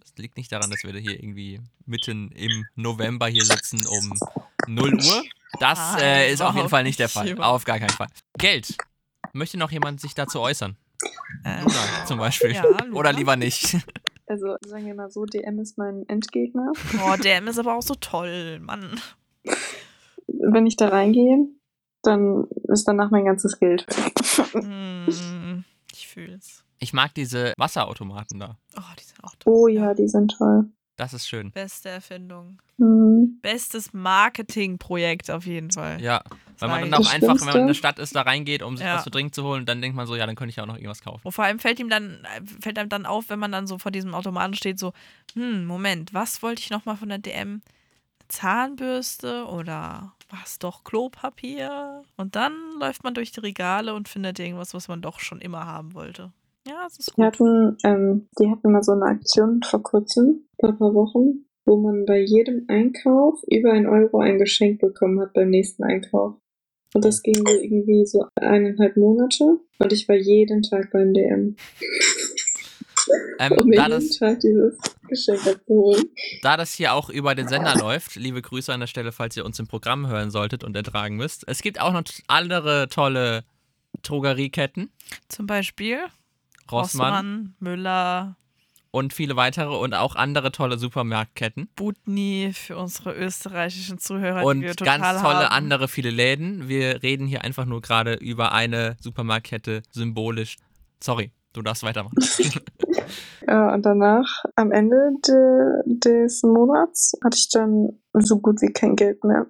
Das 0.00 0.12
liegt 0.18 0.36
nicht 0.36 0.50
daran, 0.50 0.70
dass 0.70 0.82
wir 0.82 0.92
hier 0.98 1.14
irgendwie 1.22 1.60
mitten 1.86 2.32
im 2.32 2.66
November 2.74 3.28
hier 3.28 3.44
sitzen 3.44 3.86
um 3.86 4.12
0 4.66 4.94
Uhr. 4.94 5.22
Das 5.60 5.78
Nein, 5.78 6.00
äh, 6.02 6.32
ist 6.32 6.40
auf 6.42 6.56
jeden 6.56 6.68
Fall 6.68 6.82
nicht 6.82 6.98
der 6.98 7.06
nicht, 7.06 7.12
Fall. 7.14 7.28
überhaupt 7.28 7.54
Auf 7.54 7.64
gar 7.64 7.78
keinen 7.78 7.90
Fall. 7.90 8.08
Geld. 8.38 8.76
Möchte 9.32 9.56
noch 9.56 9.70
jemand 9.70 10.00
sich 10.00 10.14
dazu 10.14 10.40
äußern? 10.40 10.76
Ähm, 11.44 11.62
Luna 11.64 12.04
zum 12.06 12.18
Beispiel. 12.18 12.52
Ja, 12.52 12.62
Luna. 12.64 12.92
Oder 12.96 13.12
lieber 13.12 13.36
nicht. 13.36 13.76
Also 14.32 14.56
sagen 14.64 14.86
wir 14.86 14.94
mal 14.94 15.10
so, 15.10 15.26
DM 15.26 15.58
ist 15.58 15.76
mein 15.76 16.08
Endgegner. 16.08 16.72
oh, 17.04 17.16
DM 17.22 17.48
ist 17.48 17.58
aber 17.58 17.76
auch 17.76 17.82
so 17.82 17.94
toll, 17.94 18.60
Mann. 18.60 18.98
Wenn 20.26 20.64
ich 20.64 20.76
da 20.76 20.88
reingehe, 20.88 21.48
dann 22.00 22.46
ist 22.68 22.88
danach 22.88 23.10
mein 23.10 23.26
ganzes 23.26 23.58
Geld 23.58 23.86
weg. 23.88 24.14
Mm, 24.54 25.64
ich 25.92 26.08
fühl's. 26.08 26.64
Ich 26.78 26.94
mag 26.94 27.12
diese 27.12 27.52
Wasserautomaten 27.58 28.40
da. 28.40 28.56
Oh, 28.74 28.94
die 28.98 29.04
sind 29.04 29.22
auch 29.22 29.34
toll. 29.38 29.52
Oh 29.52 29.68
ja, 29.68 29.92
die 29.92 30.08
sind 30.08 30.34
toll. 30.38 30.64
Das 30.96 31.12
ist 31.12 31.28
schön. 31.28 31.50
Beste 31.50 31.90
Erfindung. 31.90 32.62
Mhm. 32.78 33.38
Bestes 33.42 33.92
Marketingprojekt 33.92 35.30
auf 35.30 35.44
jeden 35.44 35.70
Fall. 35.70 36.00
Ja, 36.00 36.22
weil 36.62 36.80
man 36.80 36.90
dann 36.90 36.94
auch 36.94 37.04
Das 37.04 37.12
einfach, 37.14 37.38
wenn 37.40 37.46
man 37.46 37.56
in 37.56 37.62
eine 37.62 37.74
Stadt 37.74 37.98
ist, 37.98 38.14
da 38.16 38.22
reingeht, 38.22 38.62
um 38.62 38.76
sich 38.76 38.86
Ja. 38.86 38.94
was 38.96 39.04
zu 39.04 39.10
trinken 39.10 39.32
zu 39.32 39.42
holen, 39.44 39.60
und 39.60 39.68
dann 39.68 39.80
denkt 39.80 39.96
man 39.96 40.06
so, 40.06 40.16
ja, 40.16 40.26
dann 40.26 40.36
könnte 40.36 40.50
ich 40.50 40.60
auch 40.60 40.66
noch 40.66 40.76
irgendwas 40.76 41.02
kaufen. 41.02 41.20
Und 41.24 41.32
vor 41.32 41.44
allem 41.44 41.58
fällt 41.58 41.78
ihm 41.80 41.88
dann, 41.88 42.26
fällt 42.60 42.78
einem 42.78 42.88
dann 42.88 43.06
auf, 43.06 43.28
wenn 43.30 43.38
man 43.38 43.52
dann 43.52 43.66
so 43.66 43.78
vor 43.78 43.90
diesem 43.92 44.14
Automaten 44.14 44.54
steht, 44.54 44.78
so, 44.78 44.92
hm, 45.34 45.64
Moment, 45.66 46.12
was 46.14 46.42
wollte 46.42 46.60
ich 46.60 46.70
nochmal 46.70 46.96
von 46.96 47.08
der 47.08 47.18
DM? 47.18 47.62
Zahnbürste 48.28 49.44
oder 49.46 50.12
was 50.30 50.58
doch 50.58 50.84
Klopapier? 50.84 52.02
Und 52.16 52.34
dann 52.34 52.52
läuft 52.80 53.04
man 53.04 53.14
durch 53.14 53.30
die 53.32 53.40
Regale 53.40 53.94
und 53.94 54.08
findet 54.08 54.38
irgendwas, 54.38 54.74
was 54.74 54.88
man 54.88 55.02
doch 55.02 55.20
schon 55.20 55.40
immer 55.40 55.66
haben 55.66 55.94
wollte. 55.94 56.32
Ja, 56.66 56.84
das 56.84 56.98
ist 56.98 57.08
Die 57.10 57.12
gut. 57.16 57.24
hatten, 57.24 57.76
ähm, 57.84 58.28
die 58.38 58.50
hatten 58.50 58.72
mal 58.72 58.82
so 58.82 58.92
eine 58.92 59.04
Aktion 59.04 59.62
vor 59.62 59.82
kurzem, 59.82 60.46
vor 60.60 60.70
ein 60.70 60.78
paar 60.78 60.94
Wochen, 60.94 61.44
wo 61.66 61.76
man 61.76 62.04
bei 62.06 62.20
jedem 62.20 62.64
Einkauf 62.68 63.40
über 63.48 63.72
ein 63.72 63.86
Euro 63.86 64.20
ein 64.20 64.38
Geschenk 64.38 64.80
bekommen 64.80 65.20
hat 65.20 65.32
beim 65.34 65.50
nächsten 65.50 65.82
Einkauf. 65.84 66.34
Und 66.94 67.04
das 67.04 67.22
ging 67.22 67.36
so 67.36 67.54
irgendwie 67.54 68.04
so 68.06 68.26
eineinhalb 68.36 68.96
Monate 68.96 69.58
und 69.78 69.92
ich 69.92 70.06
war 70.08 70.16
jeden 70.16 70.62
Tag 70.62 70.90
beim 70.92 71.14
DM, 71.14 71.56
Ähm, 73.38 73.52
um 73.52 73.70
da, 73.70 73.88
jeden 73.88 73.90
das, 73.90 74.18
Tag 74.18 74.40
dieses 74.40 74.78
Geschenk 75.08 75.44
abzuholen. 75.46 76.04
da 76.42 76.56
das 76.56 76.72
hier 76.72 76.92
auch 76.94 77.10
über 77.10 77.34
den 77.34 77.48
Sender 77.48 77.74
läuft, 77.76 78.14
liebe 78.16 78.40
Grüße 78.42 78.72
an 78.72 78.80
der 78.80 78.86
Stelle, 78.86 79.10
falls 79.10 79.36
ihr 79.36 79.44
uns 79.44 79.58
im 79.58 79.66
Programm 79.66 80.06
hören 80.06 80.30
solltet 80.30 80.62
und 80.64 80.76
ertragen 80.76 81.16
müsst. 81.16 81.44
Es 81.48 81.62
gibt 81.62 81.80
auch 81.80 81.92
noch 81.92 82.04
andere 82.28 82.88
tolle 82.88 83.44
Drogerieketten. 84.02 84.90
Zum 85.28 85.46
Beispiel 85.46 85.98
Rossmann, 86.70 87.14
Rossmann, 87.14 87.54
Müller, 87.58 88.36
und 88.92 89.12
viele 89.12 89.34
weitere 89.34 89.74
und 89.74 89.94
auch 89.94 90.14
andere 90.14 90.52
tolle 90.52 90.78
Supermarktketten. 90.78 91.68
Butni 91.74 92.52
für 92.54 92.76
unsere 92.76 93.14
österreichischen 93.14 93.98
Zuhörer, 93.98 94.44
Und 94.44 94.60
die 94.60 94.66
wir 94.66 94.76
total 94.76 95.00
ganz 95.00 95.20
tolle 95.22 95.46
haben. 95.46 95.52
andere 95.52 95.88
viele 95.88 96.10
Läden. 96.10 96.68
Wir 96.68 97.02
reden 97.02 97.26
hier 97.26 97.42
einfach 97.42 97.64
nur 97.64 97.80
gerade 97.80 98.14
über 98.14 98.52
eine 98.52 98.96
Supermarktkette 99.00 99.82
symbolisch. 99.90 100.58
Sorry, 101.02 101.32
du 101.54 101.62
darfst 101.62 101.82
weitermachen. 101.82 102.16
Ja, 103.46 103.74
und 103.74 103.84
danach, 103.84 104.44
am 104.54 104.70
Ende 104.70 104.96
de, 105.26 105.82
des 105.84 106.42
Monats, 106.42 107.12
hatte 107.24 107.36
ich 107.36 107.48
dann 107.50 107.98
so 108.12 108.38
gut 108.38 108.62
wie 108.62 108.72
kein 108.72 108.94
Geld 108.94 109.24
mehr. 109.24 109.46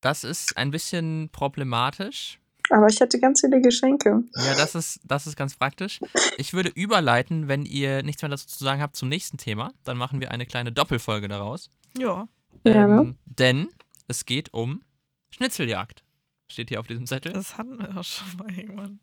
Das 0.00 0.24
ist 0.24 0.56
ein 0.56 0.70
bisschen 0.70 1.28
problematisch. 1.32 2.39
Aber 2.70 2.86
ich 2.86 3.00
hatte 3.00 3.18
ganz 3.20 3.40
viele 3.40 3.60
Geschenke. 3.60 4.22
Ja, 4.36 4.54
das 4.54 4.74
ist, 4.74 5.00
das 5.04 5.26
ist 5.26 5.36
ganz 5.36 5.56
praktisch. 5.56 6.00
Ich 6.38 6.52
würde 6.52 6.68
überleiten, 6.70 7.48
wenn 7.48 7.64
ihr 7.64 8.02
nichts 8.02 8.22
mehr 8.22 8.28
dazu 8.28 8.46
zu 8.46 8.62
sagen 8.62 8.80
habt 8.80 8.96
zum 8.96 9.08
nächsten 9.08 9.38
Thema. 9.38 9.72
Dann 9.84 9.96
machen 9.96 10.20
wir 10.20 10.30
eine 10.30 10.46
kleine 10.46 10.70
Doppelfolge 10.72 11.28
daraus. 11.28 11.70
Ja. 11.98 12.28
Ja, 12.64 12.72
Ähm, 13.00 13.16
denn 13.24 13.68
es 14.08 14.24
geht 14.24 14.52
um 14.52 14.82
Schnitzeljagd. 15.30 16.04
Steht 16.50 16.68
hier 16.68 16.80
auf 16.80 16.86
diesem 16.86 17.06
Zettel. 17.06 17.32
Das 17.32 17.56
hatten 17.58 17.78
wir 17.78 17.96
auch 17.96 18.04
schon 18.04 18.36
mal 18.38 18.50
irgendwann. 18.52 19.00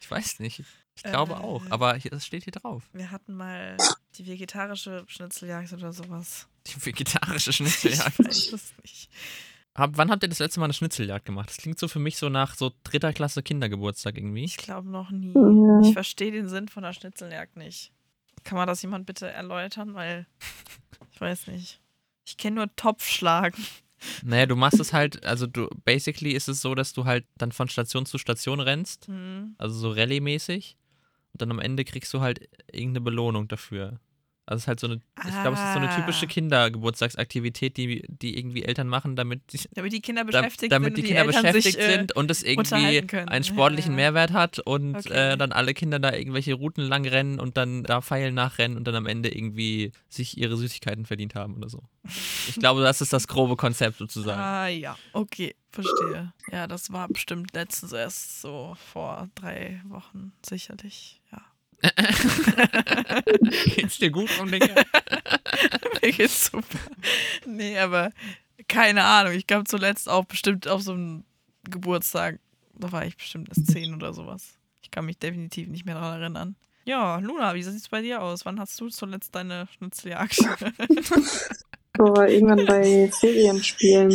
Ich 0.00 0.10
weiß 0.10 0.40
nicht. 0.40 0.62
Ich 0.96 1.02
glaube 1.04 1.32
Äh. 1.34 1.36
auch. 1.36 1.62
Aber 1.70 1.94
hier, 1.94 2.10
das 2.10 2.26
steht 2.26 2.44
hier 2.44 2.52
drauf. 2.52 2.82
Wir 2.92 3.10
hatten 3.10 3.34
mal 3.34 3.76
die 4.16 4.26
vegetarische 4.26 5.04
Schnitzeljagd 5.06 5.72
oder 5.72 5.92
sowas. 5.92 6.48
Die 6.66 6.84
vegetarische 6.84 7.50
Ich 7.50 7.56
Schnitzeljagd. 7.56 8.18
weiß 8.18 8.52
es 8.52 8.74
nicht. 8.82 8.97
Hab, 9.78 9.96
wann 9.96 10.10
habt 10.10 10.24
ihr 10.24 10.28
das 10.28 10.40
letzte 10.40 10.58
Mal 10.58 10.66
eine 10.66 10.74
Schnitzeljagd 10.74 11.24
gemacht? 11.24 11.50
Das 11.50 11.58
klingt 11.58 11.78
so 11.78 11.86
für 11.86 12.00
mich 12.00 12.16
so 12.16 12.28
nach 12.28 12.56
so 12.56 12.72
dritter 12.82 13.12
Klasse 13.12 13.44
Kindergeburtstag 13.44 14.16
irgendwie. 14.18 14.44
Ich 14.44 14.56
glaube 14.56 14.90
noch 14.90 15.10
nie. 15.10 15.32
Ja. 15.32 15.80
Ich 15.82 15.92
verstehe 15.92 16.32
den 16.32 16.48
Sinn 16.48 16.66
von 16.66 16.82
der 16.82 16.92
Schnitzeljagd 16.92 17.56
nicht. 17.56 17.92
Kann 18.42 18.58
man 18.58 18.66
das 18.66 18.82
jemand 18.82 19.06
bitte 19.06 19.30
erläutern? 19.30 19.94
Weil 19.94 20.26
ich 21.12 21.20
weiß 21.20 21.46
nicht. 21.46 21.80
Ich 22.26 22.36
kenne 22.36 22.56
nur 22.56 22.74
Topfschlagen. 22.74 23.64
Naja, 24.22 24.46
du 24.46 24.56
machst 24.56 24.80
es 24.80 24.92
halt, 24.92 25.24
also 25.24 25.46
du, 25.46 25.68
basically 25.84 26.32
ist 26.32 26.48
es 26.48 26.60
so, 26.60 26.74
dass 26.74 26.92
du 26.92 27.04
halt 27.04 27.24
dann 27.36 27.52
von 27.52 27.68
Station 27.68 28.04
zu 28.04 28.18
Station 28.18 28.60
rennst. 28.60 29.06
Hm. 29.06 29.54
Also 29.58 29.78
so 29.78 29.90
Rallye-mäßig. 29.92 30.76
Und 31.32 31.42
dann 31.42 31.52
am 31.52 31.60
Ende 31.60 31.84
kriegst 31.84 32.12
du 32.14 32.20
halt 32.20 32.48
irgendeine 32.72 33.02
Belohnung 33.02 33.46
dafür. 33.46 34.00
Also 34.50 34.56
es 34.56 34.62
ist 34.62 34.68
halt 34.68 34.80
so 34.80 34.86
eine, 34.86 34.94
ich 34.96 35.42
glaube, 35.42 35.56
es 35.56 35.62
ist 35.62 35.72
so 35.74 35.78
eine 35.78 35.94
typische 35.94 36.24
Ah. 36.24 36.28
Kindergeburtstagsaktivität, 36.30 37.76
die, 37.76 38.02
die 38.08 38.38
irgendwie 38.38 38.64
Eltern 38.64 38.88
machen, 38.88 39.14
damit, 39.14 39.42
die- 39.52 39.60
Damit 39.74 39.92
die 39.92 40.00
Kinder 40.00 40.24
beschäftigt 40.24 40.72
damit 40.72 40.96
sind 40.96 40.96
die 40.96 41.02
Kinder 41.02 41.24
Eltern 41.26 41.42
beschäftigt 41.42 41.76
sich, 41.76 41.78
äh, 41.86 41.92
sind 41.92 42.16
und 42.16 42.30
es 42.30 42.42
irgendwie 42.42 43.02
einen 43.28 43.44
sportlichen 43.44 43.92
Ja. 43.92 43.96
Mehrwert 43.96 44.32
hat 44.32 44.58
und 44.60 44.96
Okay. 44.96 45.32
äh, 45.32 45.36
dann 45.36 45.52
alle 45.52 45.74
Kinder 45.74 45.98
da 45.98 46.14
irgendwelche 46.14 46.54
Routen 46.54 46.82
lang 46.84 47.06
rennen 47.06 47.38
und 47.40 47.58
dann 47.58 47.82
da 47.84 48.00
Pfeilen 48.00 48.34
nachrennen 48.34 48.78
und 48.78 48.84
dann 48.88 48.94
am 48.94 49.04
Ende 49.06 49.28
irgendwie 49.34 49.92
sich 50.08 50.38
ihre 50.38 50.56
Süßigkeiten 50.56 51.04
verdient 51.04 51.34
haben 51.34 51.54
oder 51.58 51.68
so. 51.68 51.82
Ich 52.48 52.54
glaube, 52.58 52.80
das 52.82 53.02
ist 53.02 53.12
das 53.12 53.28
grobe 53.28 53.56
Konzept 53.56 53.98
sozusagen. 53.98 54.40
Ah 54.40 54.68
ja, 54.68 54.96
okay, 55.12 55.54
verstehe. 55.70 56.32
Ja, 56.50 56.66
das 56.66 56.90
war 56.90 57.06
bestimmt 57.08 57.52
letztens 57.52 57.92
erst 57.92 58.40
so 58.40 58.76
vor 58.92 59.28
drei 59.34 59.82
Wochen 59.88 60.32
sicherlich. 60.42 61.20
Ja. 61.30 61.42
Geht's 63.74 63.98
dir 63.98 64.10
gut 64.10 64.30
um 64.40 64.50
Dinge? 64.50 64.74
Mir 66.02 66.12
geht's 66.12 66.46
super. 66.46 66.78
Nee, 67.46 67.78
aber 67.78 68.10
keine 68.68 69.04
Ahnung. 69.04 69.32
Ich 69.34 69.46
glaube 69.46 69.64
zuletzt 69.64 70.08
auch 70.08 70.24
bestimmt 70.24 70.66
auf 70.66 70.82
so 70.82 70.92
einem 70.92 71.24
Geburtstag. 71.64 72.40
Da 72.74 72.90
war 72.92 73.04
ich 73.06 73.16
bestimmt 73.16 73.48
erst 73.48 73.70
zehn 73.70 73.94
oder 73.94 74.12
sowas. 74.12 74.58
Ich 74.82 74.90
kann 74.90 75.06
mich 75.06 75.18
definitiv 75.18 75.68
nicht 75.68 75.86
mehr 75.86 75.94
daran 75.94 76.20
erinnern. 76.20 76.56
Ja, 76.84 77.18
Luna, 77.18 77.54
wie 77.54 77.62
sieht 77.62 77.76
es 77.76 77.88
bei 77.88 78.00
dir 78.00 78.22
aus? 78.22 78.46
Wann 78.46 78.58
hast 78.58 78.80
du 78.80 78.88
zuletzt 78.88 79.34
deine 79.34 79.68
Schnitzeljagd? 79.76 80.38
Boah, 81.92 82.26
irgendwann 82.28 82.64
bei 82.64 83.10
Ferienspielen. 83.12 84.10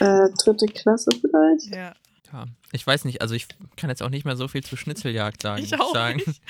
Äh, 0.00 0.28
dritte 0.42 0.66
Klasse 0.66 1.10
vielleicht? 1.20 1.74
ja, 1.74 1.94
Ja. 2.32 2.46
Ich 2.72 2.86
weiß 2.86 3.04
nicht, 3.04 3.20
also 3.20 3.34
ich 3.34 3.46
kann 3.76 3.90
jetzt 3.90 4.02
auch 4.02 4.08
nicht 4.08 4.24
mehr 4.24 4.36
so 4.36 4.48
viel 4.48 4.64
zu 4.64 4.74
Schnitzeljagd 4.76 5.42
sagen. 5.42 5.62
ich 5.62 5.78
auch 5.78 5.92
sagen. 5.92 6.22
nicht. 6.26 6.40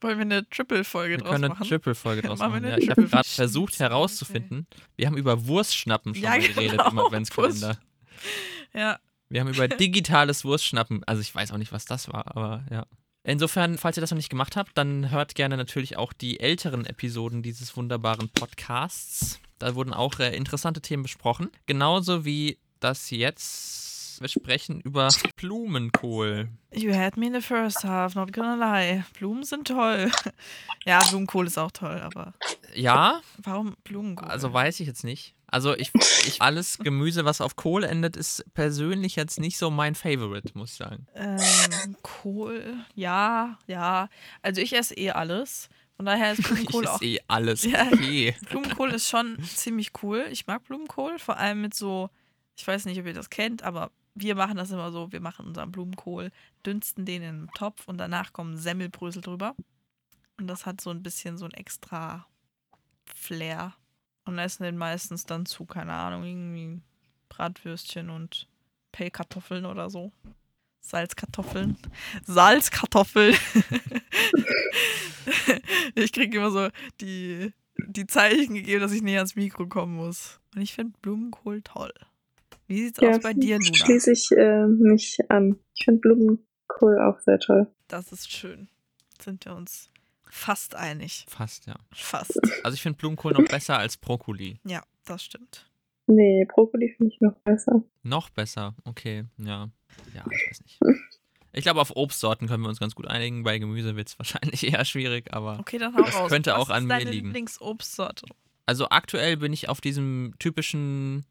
Wollen 0.00 0.18
wir 0.18 0.22
eine 0.22 0.48
Triple-Folge 0.48 1.14
Wir 1.14 1.18
draus 1.18 1.30
können 1.32 1.44
eine 1.44 1.54
machen? 1.54 1.66
Triple-Folge 1.68 2.22
draus 2.22 2.38
Machen 2.38 2.54
wir 2.54 2.60
machen. 2.60 2.70
Ja, 2.70 2.78
ich 2.78 2.90
habe 2.90 3.04
gerade 3.06 3.28
versucht 3.28 3.78
herauszufinden, 3.80 4.66
wir 4.96 5.06
haben 5.06 5.16
über 5.16 5.46
Wurstschnappen 5.46 6.14
schon 6.14 6.22
Ja, 6.22 6.30
mal 6.30 6.40
geredet 6.40 6.78
genau, 6.78 6.90
im 6.90 6.98
Adventskalender. 7.00 7.78
Ja, 8.74 8.98
Wir 9.28 9.40
haben 9.40 9.48
über 9.48 9.66
digitales 9.68 10.44
Wurstschnappen, 10.44 11.02
also 11.04 11.20
ich 11.20 11.34
weiß 11.34 11.52
auch 11.52 11.58
nicht, 11.58 11.72
was 11.72 11.84
das 11.84 12.08
war, 12.12 12.36
aber 12.36 12.64
ja. 12.70 12.86
Insofern, 13.24 13.76
falls 13.76 13.96
ihr 13.98 14.00
das 14.00 14.10
noch 14.10 14.16
nicht 14.16 14.30
gemacht 14.30 14.56
habt, 14.56 14.78
dann 14.78 15.10
hört 15.10 15.34
gerne 15.34 15.56
natürlich 15.56 15.96
auch 15.98 16.12
die 16.12 16.40
älteren 16.40 16.86
Episoden 16.86 17.42
dieses 17.42 17.76
wunderbaren 17.76 18.30
Podcasts. 18.30 19.40
Da 19.58 19.74
wurden 19.74 19.92
auch 19.92 20.18
äh, 20.20 20.34
interessante 20.34 20.80
Themen 20.80 21.02
besprochen. 21.02 21.50
Genauso 21.66 22.24
wie 22.24 22.58
das 22.80 23.10
jetzt. 23.10 23.97
Wir 24.20 24.28
sprechen 24.28 24.80
über 24.80 25.08
Blumenkohl. 25.36 26.48
you 26.72 26.92
had 26.94 27.16
me 27.16 27.26
in 27.26 27.34
the 27.34 27.40
first 27.40 27.84
half, 27.84 28.14
not 28.14 28.32
gonna 28.32 28.54
lie. 28.56 29.04
Blumen 29.18 29.44
sind 29.44 29.66
toll. 29.68 30.10
ja, 30.86 31.02
Blumenkohl 31.10 31.46
ist 31.46 31.58
auch 31.58 31.70
toll, 31.70 32.00
aber 32.00 32.34
Ja, 32.74 33.20
warum 33.42 33.76
Blumenkohl? 33.84 34.28
also 34.28 34.52
weiß 34.52 34.80
ich 34.80 34.86
jetzt 34.86 35.04
nicht. 35.04 35.34
Also 35.50 35.74
ich, 35.74 35.90
ich 36.26 36.42
alles 36.42 36.76
Gemüse, 36.78 37.24
was 37.24 37.40
auf 37.40 37.56
Kohl 37.56 37.82
endet, 37.84 38.16
ist 38.16 38.44
persönlich 38.54 39.16
jetzt 39.16 39.40
nicht 39.40 39.56
so 39.56 39.70
mein 39.70 39.94
Favorite, 39.94 40.50
muss 40.54 40.72
ich 40.72 40.76
sagen. 40.76 41.06
Ähm, 41.14 41.96
Kohl, 42.02 42.76
ja, 42.94 43.58
ja. 43.66 44.08
Also 44.42 44.60
ich 44.60 44.74
esse 44.74 44.94
eh 44.94 45.10
alles. 45.10 45.70
Von 45.96 46.04
daher 46.06 46.32
ist 46.32 46.38
Ich 46.40 46.44
Blumenkohl 46.46 46.86
auch. 46.86 47.00
ist 47.00 47.02
eh 47.08 47.18
alles 47.28 47.64
Ja. 47.64 47.86
okay. 47.90 48.36
Blumenkohl 48.50 48.90
ist 48.90 49.08
schon 49.08 49.38
ziemlich 49.42 49.92
cool. 50.02 50.26
Ich 50.30 50.46
mag 50.46 50.64
Blumenkohl, 50.64 51.18
vor 51.18 51.38
allem 51.38 51.62
mit 51.62 51.72
so, 51.74 52.10
ich 52.56 52.66
weiß 52.66 52.84
nicht, 52.84 53.00
ob 53.00 53.06
ihr 53.06 53.14
das 53.14 53.30
kennt, 53.30 53.62
aber 53.62 53.90
wir 54.20 54.34
machen 54.34 54.56
das 54.56 54.70
immer 54.70 54.92
so, 54.92 55.12
wir 55.12 55.20
machen 55.20 55.46
unseren 55.46 55.72
Blumenkohl, 55.72 56.30
dünsten 56.64 57.04
den 57.04 57.22
in 57.22 57.28
einen 57.28 57.50
Topf 57.54 57.86
und 57.86 57.98
danach 57.98 58.32
kommen 58.32 58.56
Semmelbrösel 58.56 59.22
drüber. 59.22 59.54
Und 60.38 60.46
das 60.46 60.66
hat 60.66 60.80
so 60.80 60.90
ein 60.90 61.02
bisschen 61.02 61.36
so 61.36 61.44
ein 61.44 61.52
extra 61.52 62.26
Flair. 63.04 63.74
Und 64.24 64.38
essen 64.38 64.64
den 64.64 64.76
meistens 64.76 65.24
dann 65.24 65.46
zu, 65.46 65.64
keine 65.64 65.94
Ahnung, 65.94 66.24
irgendwie 66.24 66.82
Bratwürstchen 67.28 68.10
und 68.10 68.48
Pellkartoffeln 68.92 69.64
oder 69.64 69.90
so. 69.90 70.12
Salzkartoffeln. 70.80 71.76
Salzkartoffeln. 72.24 73.34
ich 75.94 76.12
kriege 76.12 76.36
immer 76.36 76.50
so 76.50 76.68
die, 77.00 77.52
die 77.86 78.06
Zeichen 78.06 78.54
gegeben, 78.54 78.80
dass 78.80 78.92
ich 78.92 79.02
näher 79.02 79.20
ans 79.20 79.36
Mikro 79.36 79.66
kommen 79.66 79.96
muss. 79.96 80.40
Und 80.54 80.62
ich 80.62 80.74
finde 80.74 80.98
Blumenkohl 81.00 81.62
toll. 81.62 81.92
Wie 82.68 82.84
sieht's 82.84 82.98
aus 83.00 83.20
bei 83.20 83.32
dir, 83.34 83.58
Luna? 83.58 83.74
Schließe 83.74 84.12
ich 84.12 84.30
äh, 84.32 84.66
mich 84.66 85.18
an. 85.28 85.58
Ich 85.74 85.84
finde 85.84 86.00
Blumenkohl 86.00 87.00
auch 87.00 87.18
sehr 87.20 87.38
toll. 87.38 87.66
Das 87.88 88.12
ist 88.12 88.30
schön. 88.30 88.68
Sind 89.20 89.44
wir 89.46 89.56
uns 89.56 89.90
fast 90.30 90.74
einig. 90.76 91.24
Fast, 91.28 91.66
ja. 91.66 91.74
Fast. 91.92 92.38
Also 92.62 92.74
ich 92.74 92.82
finde 92.82 92.98
Blumenkohl 92.98 93.32
noch 93.32 93.44
besser 93.48 93.78
als 93.78 93.96
Brokkoli. 93.96 94.60
Ja, 94.64 94.82
das 95.06 95.24
stimmt. 95.24 95.68
Nee, 96.06 96.46
Brokkoli 96.48 96.94
finde 96.96 97.12
ich 97.14 97.20
noch 97.20 97.34
besser. 97.40 97.82
Noch 98.02 98.30
besser, 98.30 98.74
okay, 98.84 99.24
ja. 99.38 99.70
Ja, 100.14 100.24
ich 100.30 100.50
weiß 100.50 100.62
nicht. 100.62 100.80
Ich 101.52 101.62
glaube, 101.64 101.80
auf 101.80 101.96
Obstsorten 101.96 102.46
können 102.46 102.62
wir 102.62 102.68
uns 102.68 102.78
ganz 102.80 102.94
gut 102.94 103.06
einigen. 103.08 103.42
Bei 103.42 103.58
Gemüse 103.58 103.96
wird 103.96 104.08
es 104.08 104.18
wahrscheinlich 104.18 104.64
eher 104.72 104.84
schwierig, 104.84 105.32
aber. 105.34 105.58
Okay, 105.58 105.78
Das 105.78 105.94
raus. 105.94 106.28
könnte 106.30 106.50
Was 106.52 106.58
auch 106.58 106.68
an 106.70 106.82
ist 106.84 106.88
mir 106.88 106.98
deine 106.98 107.10
liegen. 107.10 107.26
Lieblingsobstsorte? 107.28 108.26
Also 108.66 108.90
aktuell 108.90 109.38
bin 109.38 109.52
ich 109.54 109.68
auf 109.70 109.80
diesem 109.80 110.34
typischen 110.38 111.24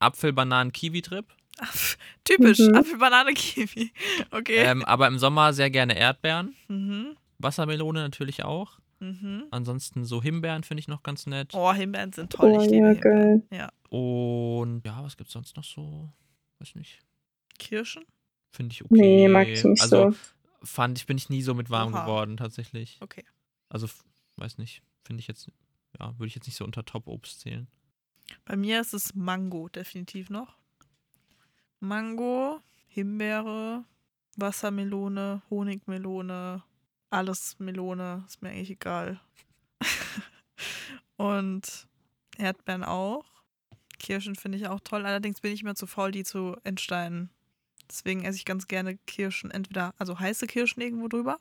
Apfel-Bananen-Kiwi-Trip. 0.00 1.26
Ach, 1.60 1.76
Typisch, 2.24 2.58
Mhm. 2.60 2.74
Apfel, 2.76 2.98
Banane, 2.98 3.34
Kiwi. 3.34 3.90
Okay. 4.30 4.58
Ähm, 4.58 4.84
aber 4.84 5.08
im 5.08 5.18
Sommer 5.18 5.52
sehr 5.52 5.70
gerne 5.70 5.96
Erdbeeren. 5.98 6.54
Mhm. 6.68 7.16
Wassermelone 7.38 8.00
natürlich 8.00 8.44
auch. 8.44 8.78
Mhm. 9.00 9.44
Ansonsten 9.50 10.04
so 10.04 10.22
Himbeeren 10.22 10.62
finde 10.64 10.80
ich 10.80 10.88
noch 10.88 11.02
ganz 11.02 11.26
nett. 11.26 11.52
Oh, 11.54 11.72
Himbeeren 11.72 12.12
sind 12.12 12.32
toll. 12.32 12.52
Oh 12.52 12.60
ich 12.62 12.70
liebe 12.70 12.86
ja, 12.86 12.92
Himbeeren. 12.92 13.42
geil. 13.50 13.68
Und 13.90 14.82
ja, 14.84 15.02
was 15.02 15.16
gibt's 15.16 15.32
sonst 15.32 15.56
noch 15.56 15.64
so? 15.64 16.12
Weiß 16.58 16.74
nicht. 16.74 17.00
Kirschen? 17.58 18.04
Finde 18.52 18.72
ich 18.72 18.84
okay. 18.84 18.94
Nee, 18.94 19.28
mag 19.28 19.48
ich 19.48 19.62
nicht 19.64 19.82
also, 19.82 20.10
so. 20.10 20.16
Fand 20.64 20.98
ich, 20.98 21.06
bin 21.06 21.16
ich 21.16 21.28
nie 21.28 21.42
so 21.42 21.54
mit 21.54 21.70
warm 21.70 21.92
Oha. 21.94 22.02
geworden, 22.02 22.36
tatsächlich. 22.36 22.98
Okay. 23.00 23.24
Also, 23.68 23.88
weiß 24.36 24.58
nicht. 24.58 24.82
Finde 25.04 25.20
ich 25.20 25.28
jetzt, 25.28 25.50
ja, 25.98 26.12
würde 26.18 26.26
ich 26.26 26.34
jetzt 26.34 26.46
nicht 26.46 26.56
so 26.56 26.64
unter 26.64 26.84
Top-Obst 26.84 27.40
zählen. 27.40 27.68
Bei 28.44 28.56
mir 28.56 28.80
ist 28.80 28.94
es 28.94 29.14
Mango 29.14 29.68
definitiv 29.68 30.30
noch. 30.30 30.56
Mango, 31.80 32.60
Himbeere, 32.88 33.84
Wassermelone, 34.36 35.42
Honigmelone, 35.50 36.62
alles 37.10 37.58
Melone, 37.58 38.24
ist 38.26 38.42
mir 38.42 38.50
eigentlich 38.50 38.70
egal. 38.70 39.20
Und 41.16 41.88
Erdbeeren 42.36 42.84
auch. 42.84 43.24
Kirschen 43.98 44.36
finde 44.36 44.58
ich 44.58 44.68
auch 44.68 44.80
toll. 44.80 45.04
Allerdings 45.04 45.40
bin 45.40 45.52
ich 45.52 45.62
immer 45.62 45.74
zu 45.74 45.86
faul, 45.86 46.12
die 46.12 46.24
zu 46.24 46.56
entsteinen. 46.64 47.30
Deswegen 47.88 48.24
esse 48.24 48.36
ich 48.36 48.44
ganz 48.44 48.68
gerne 48.68 48.96
Kirschen, 49.06 49.50
entweder 49.50 49.94
also 49.98 50.18
heiße 50.18 50.46
Kirschen 50.46 50.82
irgendwo 50.82 51.08
drüber 51.08 51.38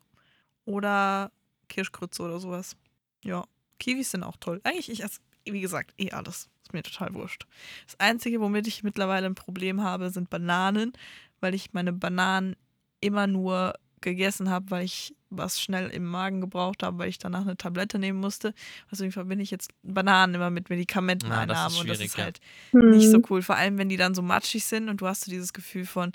oder 0.65 1.31
Kirschgrütze 1.67 2.23
oder 2.23 2.39
sowas. 2.39 2.77
Ja, 3.23 3.45
Kiwis 3.79 4.11
sind 4.11 4.23
auch 4.23 4.37
toll. 4.37 4.61
Eigentlich, 4.63 4.89
ich 4.89 5.03
esse, 5.03 5.19
wie 5.53 5.61
gesagt, 5.61 5.93
eh 5.97 6.11
alles. 6.11 6.49
Ist 6.63 6.73
mir 6.73 6.83
total 6.83 7.13
wurscht. 7.13 7.45
Das 7.85 7.99
Einzige, 7.99 8.41
womit 8.41 8.67
ich 8.67 8.83
mittlerweile 8.83 9.25
ein 9.27 9.35
Problem 9.35 9.81
habe, 9.81 10.09
sind 10.09 10.29
Bananen, 10.29 10.93
weil 11.39 11.53
ich 11.53 11.73
meine 11.73 11.93
Bananen 11.93 12.55
immer 12.99 13.25
nur 13.27 13.73
gegessen 14.01 14.49
habe, 14.49 14.69
weil 14.71 14.85
ich 14.85 15.15
was 15.29 15.59
schnell 15.61 15.89
im 15.89 16.05
Magen 16.05 16.39
gebraucht 16.41 16.83
habe, 16.83 16.99
weil 16.99 17.09
ich 17.09 17.17
danach 17.17 17.41
eine 17.41 17.57
Tablette 17.57 17.99
nehmen 17.99 18.19
musste. 18.19 18.53
Deswegen 18.91 19.11
verbinde 19.11 19.43
ich 19.43 19.51
jetzt 19.51 19.71
Bananen 19.83 20.35
immer 20.35 20.49
mit 20.49 20.69
Medikamenteneinnahme 20.69 21.51
Ah, 21.59 21.63
das 21.65 21.73
ist 21.73 21.79
und 21.81 21.89
das 21.89 21.99
ist 21.99 22.17
ja. 22.17 22.25
halt 22.25 22.39
Hm. 22.71 22.91
nicht 22.91 23.09
so 23.09 23.21
cool. 23.29 23.41
Vor 23.41 23.55
allem, 23.55 23.77
wenn 23.77 23.89
die 23.89 23.97
dann 23.97 24.15
so 24.15 24.21
matschig 24.21 24.63
sind 24.65 24.87
und 24.89 25.01
du 25.01 25.07
hast 25.07 25.25
so 25.25 25.31
dieses 25.31 25.51
Gefühl 25.53 25.85
von 25.85 26.11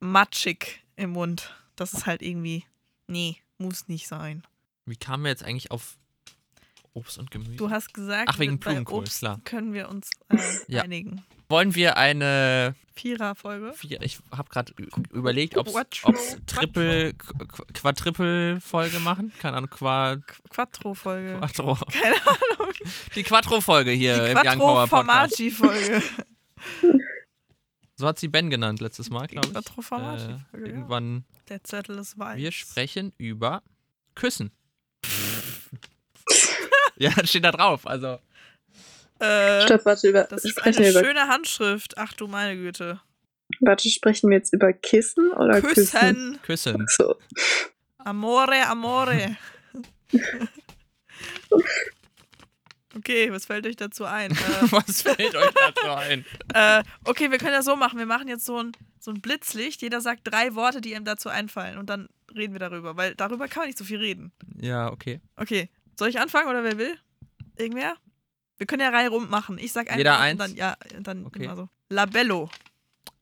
matschig 0.00 0.80
im 0.96 1.10
Mund. 1.10 1.54
Das 1.76 1.92
ist 1.92 2.06
halt 2.06 2.22
irgendwie, 2.22 2.64
nee, 3.06 3.36
muss 3.58 3.88
nicht 3.88 4.08
sein. 4.08 4.42
Wie 4.86 4.96
kamen 4.96 5.24
wir 5.24 5.30
jetzt 5.30 5.44
eigentlich 5.44 5.70
auf 5.70 5.96
Obst 6.98 7.18
und 7.18 7.30
Gemüse? 7.30 7.56
Du 7.56 7.70
hast 7.70 7.94
gesagt, 7.94 8.28
Ach, 8.32 8.38
wegen 8.38 8.58
Blumenkohl, 8.58 9.00
Obst 9.04 9.20
klar. 9.20 9.40
können 9.44 9.72
wir 9.72 9.88
uns 9.88 10.10
äh, 10.28 10.36
Ja. 10.68 10.82
einigen. 10.82 11.22
Wollen 11.50 11.74
wir 11.74 11.96
eine, 11.96 12.74
Vierer-Folge. 12.94 13.72
vier, 13.72 14.02
ich 14.02 14.18
habe 14.30 14.50
gerade 14.50 14.74
überlegt, 15.12 15.56
ob 15.56 15.68
Quattro, 15.68 16.12
es 16.12 16.36
Triple, 16.46 17.12
Qu- 17.12 17.72
Quadriple-Folge 17.72 18.98
machen? 19.00 19.32
Keine 19.38 19.56
Ahnung, 19.56 19.70
Quad, 19.70 20.20
Qu- 20.26 20.48
Quattro-Folge. 20.50 21.38
Quattro. 21.38 21.74
Keine 21.90 22.16
Ahnung. 22.26 22.72
Die 23.14 23.22
Quattro-Folge 23.22 23.92
hier 23.92 24.26
Die 24.26 24.30
im 24.32 24.36
Young 24.36 24.58
Power 24.58 24.86
Podcast. 24.88 25.36
Quattro-Formaggi-Folge. 25.38 26.02
So 27.96 28.06
hat 28.06 28.18
sie 28.18 28.28
Ben 28.28 28.50
genannt 28.50 28.80
letztes 28.80 29.08
Mal, 29.10 29.26
glaube 29.26 29.46
ich. 29.48 29.52
Quattro-Formaggi-Folge, 29.54 30.66
Äh, 30.66 30.68
irgendwann. 30.70 31.24
Der 31.48 31.64
Zettel 31.64 31.98
ist 31.98 32.18
weiß. 32.18 32.36
Wir 32.36 32.52
sprechen 32.52 33.12
über 33.16 33.62
Küssen. 34.14 34.50
ja, 37.04 37.10
das 37.16 37.28
steht 37.30 37.44
da 37.44 37.52
drauf. 37.52 37.86
Also, 37.86 38.18
Äh, 39.20 39.62
Stopp, 39.62 39.84
warte, 39.84 40.08
über, 40.08 40.24
das 40.24 40.44
ist 40.44 40.50
sprechen, 40.50 40.78
eine 40.78 40.86
wir 40.86 41.00
über, 41.00 41.04
schöne 41.08 41.28
Handschrift. 41.28 41.98
Ach 41.98 42.12
du 42.12 42.26
meine 42.28 42.56
Güte. 42.56 43.00
warte, 43.60 43.88
sprechen 43.90 44.30
wir 44.30 44.36
jetzt 44.38 44.52
über 44.52 44.72
Kissen 44.72 45.32
oder 45.32 45.60
Küssen? 45.60 46.38
Küssen. 46.42 46.42
Küssen. 46.42 46.86
So. 46.88 47.16
Amore, 47.98 48.66
amore. 48.66 49.36
Okay, 52.96 53.30
was 53.30 53.46
fällt 53.46 53.66
euch 53.66 53.76
dazu 53.76 54.04
ein? 54.06 54.30
Äh, 54.32 54.72
Was 54.72 55.02
fällt 55.02 55.36
euch 55.36 55.50
dazu 55.54 55.88
ein? 55.90 56.24
äh, 56.54 56.82
okay, 57.04 57.30
wir 57.30 57.38
können 57.38 57.52
ja 57.52 57.62
so 57.62 57.76
machen. 57.76 57.98
Wir 57.98 58.06
machen 58.06 58.28
jetzt 58.28 58.44
so 58.44 58.58
ein, 58.62 58.72
so 58.98 59.10
ein 59.10 59.20
Blitzlicht. 59.20 59.82
Jeder 59.82 60.00
sagt 60.00 60.22
drei 60.24 60.54
Worte, 60.54 60.80
die 60.80 60.94
ihm 60.94 61.04
dazu 61.04 61.28
einfallen. 61.28 61.78
Und 61.78 61.90
dann 61.90 62.08
reden 62.34 62.54
wir 62.54 62.58
darüber. 62.60 62.96
Weil 62.96 63.14
darüber 63.14 63.46
kann 63.46 63.60
man 63.62 63.66
nicht 63.68 63.78
so 63.78 63.84
viel 63.84 63.98
reden. 63.98 64.32
Ja, 64.60 64.90
okay. 64.90 65.20
Okay, 65.36 65.68
soll 65.98 66.08
ich 66.08 66.18
anfangen 66.20 66.48
oder 66.48 66.62
wer 66.64 66.78
will? 66.78 66.96
Irgendwer? 67.56 67.96
Wir 68.56 68.66
können 68.66 68.82
ja 68.82 68.90
Reihe 68.90 69.08
rum 69.10 69.28
machen. 69.30 69.58
Ich 69.58 69.72
sag 69.72 69.90
ein 69.90 69.98
Jeder 69.98 70.18
eins? 70.18 70.40
Und 70.40 70.48
dann, 70.50 70.56
ja, 70.56 70.76
und 70.96 71.06
dann 71.06 71.26
Okay. 71.26 71.44
immer 71.44 71.56
so. 71.56 71.68
Labello. 71.88 72.50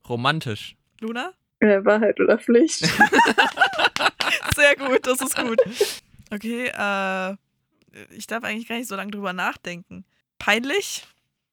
Romantisch. 0.08 0.76
Luna? 1.00 1.32
Äh, 1.60 1.84
Wahrheit 1.84 2.20
oder 2.20 2.38
Pflicht? 2.38 2.78
Sehr 4.54 4.76
gut, 4.76 5.06
das 5.06 5.20
ist 5.20 5.36
gut. 5.36 5.58
Okay, 6.30 6.68
äh, 6.68 7.36
ich 8.10 8.26
darf 8.26 8.44
eigentlich 8.44 8.68
gar 8.68 8.76
nicht 8.76 8.88
so 8.88 8.96
lange 8.96 9.10
drüber 9.10 9.32
nachdenken. 9.32 10.04
Peinlich? 10.38 11.06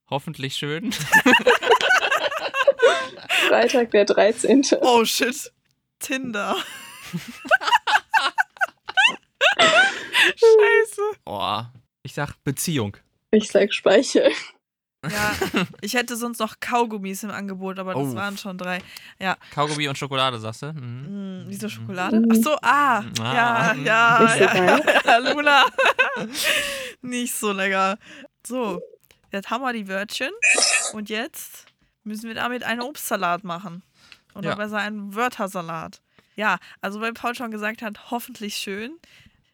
Hoffentlich 0.09 0.55
schön. 0.55 0.93
Freitag 3.47 3.91
der 3.91 4.05
13. 4.05 4.65
Oh 4.81 5.05
shit. 5.05 5.51
Tinder. 5.99 6.55
Scheiße. 10.27 11.01
Oh, 11.25 11.61
ich 12.03 12.13
sag 12.13 12.35
Beziehung. 12.43 12.97
Ich 13.31 13.49
sag 13.49 13.73
Speichel. 13.73 14.31
Ja, 15.05 15.33
ich 15.81 15.95
hätte 15.95 16.15
sonst 16.15 16.39
noch 16.39 16.55
Kaugummis 16.61 17.23
im 17.23 17.31
Angebot, 17.31 17.77
aber 17.77 17.93
das 17.93 18.03
Oh. 18.13 18.15
waren 18.15 18.37
schon 18.37 18.57
drei. 18.57 18.79
Kaugummi 19.53 19.87
und 19.89 19.97
Schokolade, 19.97 20.39
sagst 20.39 20.61
du? 20.61 20.67
Mhm. 20.67 21.05
Hm, 21.05 21.43
wieso 21.47 21.67
Schokolade? 21.67 22.23
Ach 22.31 22.35
so, 22.35 22.55
ah. 22.61 23.03
Ah. 23.19 23.33
Ja, 23.33 23.73
Mhm. 23.75 23.85
ja, 23.85 24.19
Nicht 24.21 24.33
so 24.33 24.39
ja, 24.43 24.53
geil. 24.77 25.01
ja, 25.05 25.17
Luna. 25.33 25.65
Nicht 27.01 27.33
so 27.35 27.51
lecker. 27.51 27.97
So, 28.45 28.81
jetzt 29.31 29.49
haben 29.49 29.61
wir 29.61 29.73
die 29.73 29.87
Wörtchen 29.87 30.31
und 30.93 31.09
jetzt 31.09 31.65
müssen 32.03 32.27
wir 32.27 32.35
damit 32.35 32.63
einen 32.63 32.81
Obstsalat 32.81 33.43
machen. 33.43 33.83
Oder 34.35 34.49
Ja. 34.51 34.55
besser 34.55 34.77
einen 34.77 35.13
Wörtersalat. 35.15 36.01
Ja, 36.35 36.57
also 36.81 36.99
weil 37.01 37.13
Paul 37.13 37.35
schon 37.35 37.51
gesagt 37.51 37.81
hat, 37.81 38.09
hoffentlich 38.09 38.55
schön. 38.55 38.97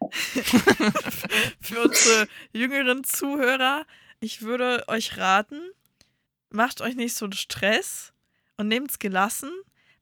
Für 1.62 1.82
unsere 1.84 2.28
jüngeren 2.54 3.04
Zuhörer, 3.04 3.86
ich 4.20 4.42
würde 4.42 4.84
euch 4.88 5.18
raten, 5.18 5.60
macht 6.50 6.82
euch 6.82 6.96
nicht 6.96 7.16
so 7.16 7.26
einen 7.26 7.34
Stress 7.34 8.14
und 8.58 8.68
nehmt 8.68 8.92
es 8.92 9.00
gelassen, 9.00 9.52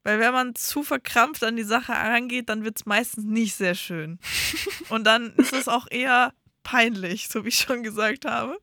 weil 0.04 0.20
wenn 0.20 0.32
man 0.32 0.54
zu 0.54 0.82
verkrampft 0.82 1.44
an 1.44 1.56
die 1.56 1.62
Sache 1.64 1.92
herangeht, 1.92 2.48
dann 2.48 2.64
wird 2.64 2.78
es 2.78 2.86
meistens 2.86 3.24
nicht 3.24 3.54
sehr 3.54 3.74
schön. 3.74 4.18
Und 4.88 5.04
dann 5.04 5.34
ist 5.36 5.52
es 5.52 5.68
auch 5.68 5.86
eher 5.90 6.32
peinlich, 6.62 7.28
so 7.28 7.44
wie 7.44 7.48
ich 7.48 7.58
schon 7.58 7.82
gesagt 7.82 8.24
habe. 8.24 8.58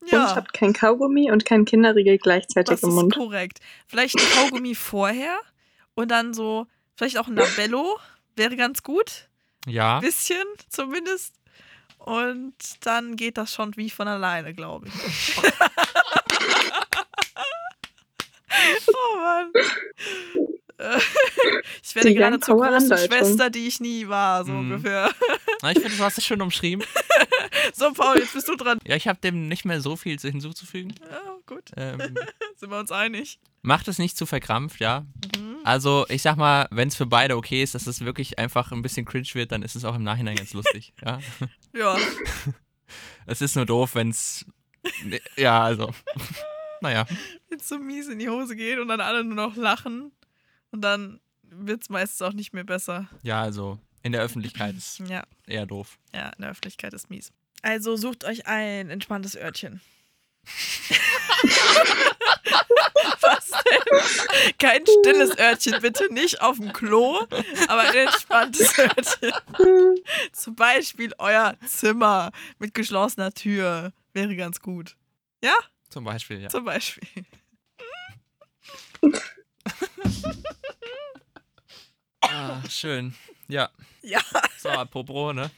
Und 0.00 0.08
Ja, 0.10 0.34
habt 0.34 0.54
kein 0.54 0.72
Kaugummi 0.72 1.30
und 1.30 1.44
kein 1.44 1.64
Kinderriegel 1.64 2.16
gleichzeitig 2.18 2.70
das 2.70 2.82
im 2.84 2.90
ist 2.90 2.94
Mund. 2.94 3.14
korrekt. 3.14 3.58
Vielleicht 3.86 4.16
ein 4.18 4.24
Kaugummi 4.34 4.74
vorher 4.74 5.36
und 5.94 6.10
dann 6.10 6.32
so, 6.32 6.66
vielleicht 6.96 7.18
auch 7.18 7.26
ein 7.26 7.36
Labello 7.36 7.98
wäre 8.36 8.56
ganz 8.56 8.82
gut. 8.82 9.28
Ja. 9.66 10.00
Bisschen 10.00 10.44
zumindest. 10.68 11.34
Und 11.98 12.54
dann 12.82 13.16
geht 13.16 13.36
das 13.36 13.52
schon 13.52 13.76
wie 13.76 13.90
von 13.90 14.06
alleine, 14.08 14.54
glaube 14.54 14.86
ich. 14.88 14.94
oh 18.88 19.16
Mann. 19.20 19.52
Ich 21.82 21.94
werde 21.94 22.08
Die 22.10 22.14
gerade 22.14 22.38
zur 22.38 22.56
großen 22.56 22.74
Anleitung. 22.74 23.06
Schwester, 23.06 23.48
die 23.48 23.66
ich 23.66 23.80
nie 23.80 24.08
war, 24.08 24.44
so 24.44 24.52
Mhm. 24.52 24.72
ungefähr. 24.72 25.10
Na, 25.62 25.70
ich 25.72 25.78
finde, 25.80 25.96
du 25.96 26.04
hast 26.04 26.18
es 26.18 26.26
schön 26.26 26.42
umschrieben. 26.42 26.84
So, 27.72 27.92
Paul, 27.94 28.18
jetzt 28.18 28.34
bist 28.34 28.46
du 28.48 28.56
dran. 28.56 28.78
Ja, 28.86 28.94
ich 28.94 29.08
habe 29.08 29.18
dem 29.18 29.48
nicht 29.48 29.64
mehr 29.64 29.80
so 29.80 29.96
viel 29.96 30.18
hinzuzufügen. 30.18 30.92
Ja, 31.10 31.20
gut, 31.46 31.70
Ähm, 31.78 32.14
sind 32.56 32.70
wir 32.70 32.78
uns 32.78 32.92
einig. 32.92 33.38
macht 33.62 33.88
es 33.88 33.98
nicht 33.98 34.18
zu 34.18 34.26
verkrampft, 34.26 34.78
ja. 34.80 35.06
Also, 35.66 36.06
ich 36.08 36.22
sag 36.22 36.36
mal, 36.36 36.68
wenn 36.70 36.86
es 36.86 36.94
für 36.94 37.06
beide 37.06 37.36
okay 37.36 37.60
ist, 37.62 37.74
dass 37.74 37.88
es 37.88 38.00
wirklich 38.04 38.38
einfach 38.38 38.70
ein 38.70 38.82
bisschen 38.82 39.04
cringe 39.04 39.26
wird, 39.32 39.50
dann 39.50 39.62
ist 39.62 39.74
es 39.74 39.84
auch 39.84 39.96
im 39.96 40.04
Nachhinein 40.04 40.36
ganz 40.36 40.52
lustig, 40.52 40.92
ja. 41.04 41.18
Ja, 41.74 41.96
Es 43.26 43.40
ist 43.40 43.56
nur 43.56 43.66
doof, 43.66 43.96
wenn 43.96 44.10
es. 44.10 44.46
Ja, 45.36 45.62
also. 45.64 45.92
Naja. 46.82 47.06
wenn 47.48 47.58
es 47.58 47.68
so 47.68 47.78
mies 47.78 48.06
in 48.06 48.18
die 48.18 48.28
Hose 48.28 48.54
geht 48.54 48.78
und 48.78 48.86
dann 48.88 49.00
alle 49.00 49.24
nur 49.24 49.34
noch 49.34 49.56
lachen. 49.56 50.12
Und 50.70 50.82
dann 50.82 51.20
wird 51.42 51.82
es 51.82 51.88
meistens 51.88 52.20
auch 52.22 52.34
nicht 52.34 52.52
mehr 52.52 52.64
besser. 52.64 53.08
Ja, 53.22 53.40
also 53.40 53.80
in 54.02 54.12
der 54.12 54.20
Öffentlichkeit 54.20 54.76
ist 54.76 54.98
Ja, 55.08 55.24
eher 55.46 55.64
doof. 55.66 55.98
ja, 56.14 56.28
in 56.36 56.42
der 56.42 56.50
Öffentlichkeit 56.50 56.92
ist 56.92 57.08
mies. 57.10 57.32
Also 57.62 57.96
sucht 57.96 58.24
euch 58.24 58.46
ein 58.46 58.90
entspanntes 58.90 59.36
Örtchen. 59.36 59.80
Kein 64.58 64.82
stilles 64.86 65.38
Örtchen, 65.38 65.80
bitte 65.80 66.12
nicht 66.12 66.40
auf 66.40 66.56
dem 66.56 66.72
Klo, 66.72 67.26
aber 67.68 67.80
ein 67.82 67.94
entspanntes 67.94 68.78
Örtchen. 68.78 69.32
Zum 70.32 70.54
Beispiel 70.56 71.12
euer 71.18 71.56
Zimmer 71.66 72.30
mit 72.58 72.74
geschlossener 72.74 73.32
Tür 73.32 73.92
wäre 74.12 74.36
ganz 74.36 74.60
gut. 74.60 74.96
Ja, 75.42 75.54
Zum 75.90 76.04
Beispiel, 76.04 76.40
ja. 76.40 76.48
zum 76.48 76.64
Beispiel. 76.64 77.06
Ah, 82.20 82.62
schön. 82.68 83.14
Ja. 83.48 83.70
Ja, 84.02 84.20
So, 84.58 84.68
apropos, 84.68 85.34
ne? 85.34 85.50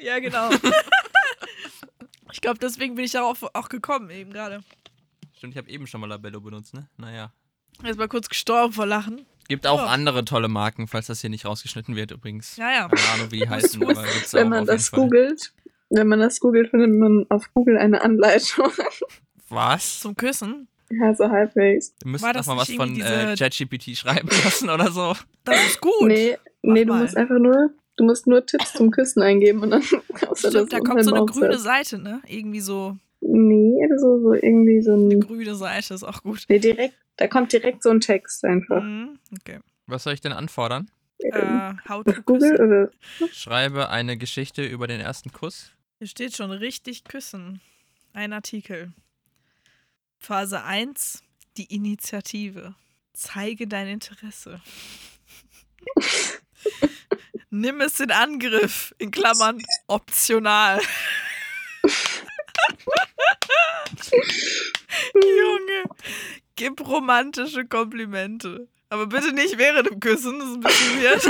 ja, 0.00 0.18
genau. 0.18 0.50
Ich 2.32 2.40
glaube, 2.40 2.58
deswegen 2.58 2.94
bin 2.94 3.04
ich 3.04 3.12
darauf 3.12 3.42
auch 3.54 3.68
gekommen, 3.68 4.10
eben 4.10 4.32
gerade. 4.32 4.62
Stimmt, 5.42 5.54
ich 5.54 5.58
habe 5.58 5.68
eben 5.70 5.88
schon 5.88 6.00
mal 6.00 6.06
Labello 6.06 6.40
benutzt, 6.40 6.72
ne? 6.72 6.88
Naja. 6.98 7.32
Jetzt 7.82 7.98
mal 7.98 8.06
kurz 8.06 8.28
gestorben 8.28 8.72
vor 8.72 8.86
Lachen. 8.86 9.26
Gibt 9.48 9.66
auch 9.66 9.80
Ja. 9.80 9.86
andere 9.86 10.24
tolle 10.24 10.46
Marken, 10.46 10.86
falls 10.86 11.08
das 11.08 11.20
hier 11.20 11.30
nicht 11.30 11.44
rausgeschnitten 11.46 11.96
wird 11.96 12.12
übrigens. 12.12 12.56
Ja, 12.56 12.70
ja. 12.70 12.88
Keine 12.88 13.08
Ahnung, 13.14 13.32
wie 13.32 13.40
die 13.40 13.48
heißen, 13.48 13.82
aber 13.82 14.04
gibt's 14.04 14.32
Wenn 14.34 14.46
auch 14.46 14.50
man 14.50 14.60
auf 14.60 14.66
das 14.66 14.92
googelt, 14.92 15.52
wenn 15.90 16.06
man 16.06 16.20
das 16.20 16.38
googelt, 16.38 16.70
findet 16.70 16.90
man 16.92 17.26
auf 17.28 17.52
Google 17.54 17.76
eine 17.76 18.02
Anleitung. 18.02 18.70
Was? 19.48 19.98
Zum 19.98 20.14
Küssen. 20.14 20.68
ja, 20.90 21.12
so 21.12 21.28
halbwegs. 21.28 21.92
Du 21.96 22.08
müsstest 22.10 22.36
doch 22.36 22.46
mal 22.46 22.58
was 22.58 22.70
von 22.70 22.90
äh, 22.92 22.94
diese- 22.94 23.34
ChatGPT 23.36 23.96
schreiben 23.96 24.28
lassen 24.44 24.70
oder 24.70 24.92
so. 24.92 25.16
Das 25.42 25.56
ist 25.66 25.80
gut. 25.80 26.02
Nee, 26.06 26.38
nee 26.62 26.84
du 26.84 26.92
mal. 26.92 27.02
musst 27.02 27.16
einfach 27.16 27.40
nur, 27.40 27.70
du 27.96 28.04
musst 28.04 28.28
nur 28.28 28.46
Tipps 28.46 28.74
zum 28.74 28.92
Küssen 28.92 29.22
eingeben 29.22 29.60
und 29.60 29.70
dann 29.70 29.82
kommst 30.20 30.44
du 30.44 30.50
das 30.50 30.52
Stimmt, 30.52 30.72
da 30.72 30.78
kommt 30.78 31.02
so 31.02 31.12
eine 31.12 31.26
grüne. 31.26 31.58
Seite, 31.58 31.98
ne? 31.98 32.22
Irgendwie 32.28 32.60
so 32.60 32.96
Nee, 33.34 33.88
so, 33.96 34.20
so 34.20 34.34
irgendwie 34.34 34.82
so 34.82 34.94
ein. 34.94 35.18
grüne 35.20 35.54
Seite 35.54 35.94
ist 35.94 36.02
auch 36.02 36.22
gut. 36.22 36.44
Nee, 36.48 36.58
direkt, 36.58 36.94
da 37.16 37.28
kommt 37.28 37.50
direkt 37.50 37.82
so 37.82 37.88
ein 37.88 38.00
Text 38.00 38.44
einfach. 38.44 38.82
Mhm, 38.82 39.18
okay. 39.38 39.60
Was 39.86 40.02
soll 40.04 40.12
ich 40.12 40.20
denn 40.20 40.32
anfordern? 40.32 40.90
Äh, 41.18 41.72
how 41.88 42.04
to 42.04 42.10
Auf 42.10 42.24
Google 42.26 42.50
küssen. 42.50 42.66
oder? 42.66 42.90
Schreibe 43.32 43.88
eine 43.88 44.18
Geschichte 44.18 44.66
über 44.66 44.86
den 44.86 45.00
ersten 45.00 45.32
Kuss. 45.32 45.70
Hier 45.98 46.08
steht 46.08 46.36
schon 46.36 46.50
richtig 46.50 47.04
küssen. 47.04 47.62
Ein 48.12 48.34
Artikel. 48.34 48.92
Phase 50.18 50.62
1, 50.62 51.22
die 51.56 51.74
Initiative. 51.74 52.74
Zeige 53.14 53.66
dein 53.66 53.86
Interesse. 53.88 54.60
Nimm 57.50 57.80
es 57.80 57.98
in 58.00 58.10
Angriff, 58.10 58.94
in 58.98 59.10
Klammern 59.10 59.62
optional. 59.86 60.80
Junge, 65.14 65.84
gib 66.56 66.80
romantische 66.86 67.66
Komplimente. 67.66 68.68
Aber 68.88 69.06
bitte 69.06 69.32
nicht 69.32 69.56
während 69.58 69.88
dem 69.90 70.00
Küssen, 70.00 70.38
das 70.38 70.48
ist 70.48 70.54
ein 70.54 70.60
bisschen 70.60 71.02
weird. 71.02 71.22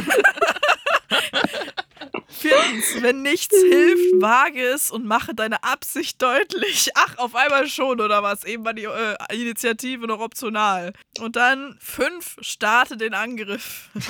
Viertens, 2.42 3.00
wenn 3.02 3.22
nichts 3.22 3.56
hilft, 3.56 4.20
wage 4.20 4.64
es 4.64 4.90
und 4.90 5.04
mache 5.04 5.32
deine 5.32 5.62
Absicht 5.62 6.20
deutlich. 6.20 6.90
Ach, 6.96 7.16
auf 7.18 7.36
einmal 7.36 7.68
schon, 7.68 8.00
oder 8.00 8.24
was? 8.24 8.42
Eben 8.42 8.64
war 8.64 8.74
die 8.74 8.86
äh, 8.86 9.16
Initiative 9.30 10.08
noch 10.08 10.18
optional. 10.18 10.92
Und 11.20 11.36
dann 11.36 11.76
fünf, 11.78 12.36
starte 12.40 12.96
den 12.96 13.14
Angriff. 13.14 13.90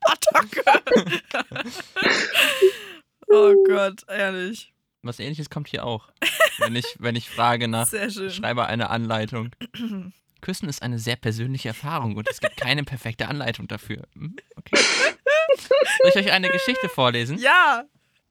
Attacke. 0.00 0.64
oh 3.28 3.54
Gott, 3.68 4.02
ehrlich. 4.08 4.73
Was 5.04 5.20
ähnliches 5.20 5.50
kommt 5.50 5.68
hier 5.68 5.84
auch. 5.84 6.08
Wenn 6.58 6.74
ich, 6.76 6.96
wenn 6.98 7.16
ich 7.16 7.28
frage 7.30 7.68
nach, 7.68 7.86
Sehr 7.88 8.10
schön. 8.10 8.30
schreibe 8.30 8.66
eine 8.66 8.90
Anleitung. 8.90 9.50
Küssen 10.40 10.68
ist 10.68 10.82
eine 10.82 10.98
sehr 10.98 11.16
persönliche 11.16 11.68
Erfahrung 11.68 12.16
und 12.16 12.28
es 12.30 12.40
gibt 12.40 12.56
keine 12.56 12.84
perfekte 12.84 13.28
Anleitung 13.28 13.66
dafür. 13.68 14.02
Hm, 14.14 14.36
Okay. 14.56 14.76
Soll 16.02 16.10
ich 16.10 16.16
euch 16.16 16.32
eine 16.32 16.48
Geschichte 16.50 16.88
vorlesen? 16.88 17.38
Ja, 17.38 17.84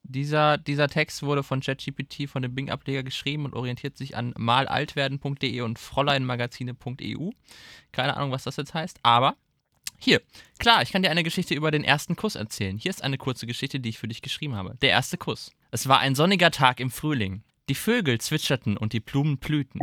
Dieser, 0.04 0.58
dieser 0.58 0.88
Text 0.90 1.24
wurde 1.24 1.44
von 1.44 1.62
ChatGPT 1.62 2.28
von 2.30 2.42
dem 2.42 2.54
Bing-Ableger 2.54 3.04
geschrieben 3.04 3.46
und 3.46 3.54
orientiert 3.56 3.98
sich 3.98 4.18
an 4.18 4.34
malaltwerden.de 4.38 5.62
und 5.62 5.80
fräuleinmagazine.eu. 5.80 7.30
Keine 7.92 8.18
Ahnung, 8.18 8.32
was 8.32 8.44
das 8.44 8.58
jetzt 8.58 8.74
heißt, 8.74 9.00
aber 9.04 9.36
hier, 9.98 10.22
klar, 10.60 10.82
ich 10.82 10.92
kann 10.92 11.02
dir 11.04 11.12
eine 11.12 11.24
Geschichte 11.24 11.54
über 11.54 11.72
den 11.72 11.84
ersten 11.86 12.16
Kuss 12.18 12.36
erzählen. 12.36 12.78
Hier 12.78 12.90
ist 12.90 13.04
eine 13.04 13.18
kurze 13.18 13.48
Geschichte, 13.48 13.80
die 13.80 13.90
ich 13.90 14.00
für 14.00 14.08
dich 14.10 14.22
geschrieben 14.22 14.56
habe. 14.56 14.76
Der 14.82 14.90
erste 14.90 15.18
Kuss. 15.18 15.52
Es 15.74 15.88
war 15.88 16.02
ein 16.02 16.14
sonniger 16.14 16.52
Tag 16.52 16.80
im 16.80 16.92
Frühling. 16.92 17.42
Die 17.68 17.74
Vögel 17.74 18.22
zwitscherten 18.22 18.78
und 18.78 18.94
die 18.94 19.00
Blumen 19.00 19.40
blühten. 19.40 19.80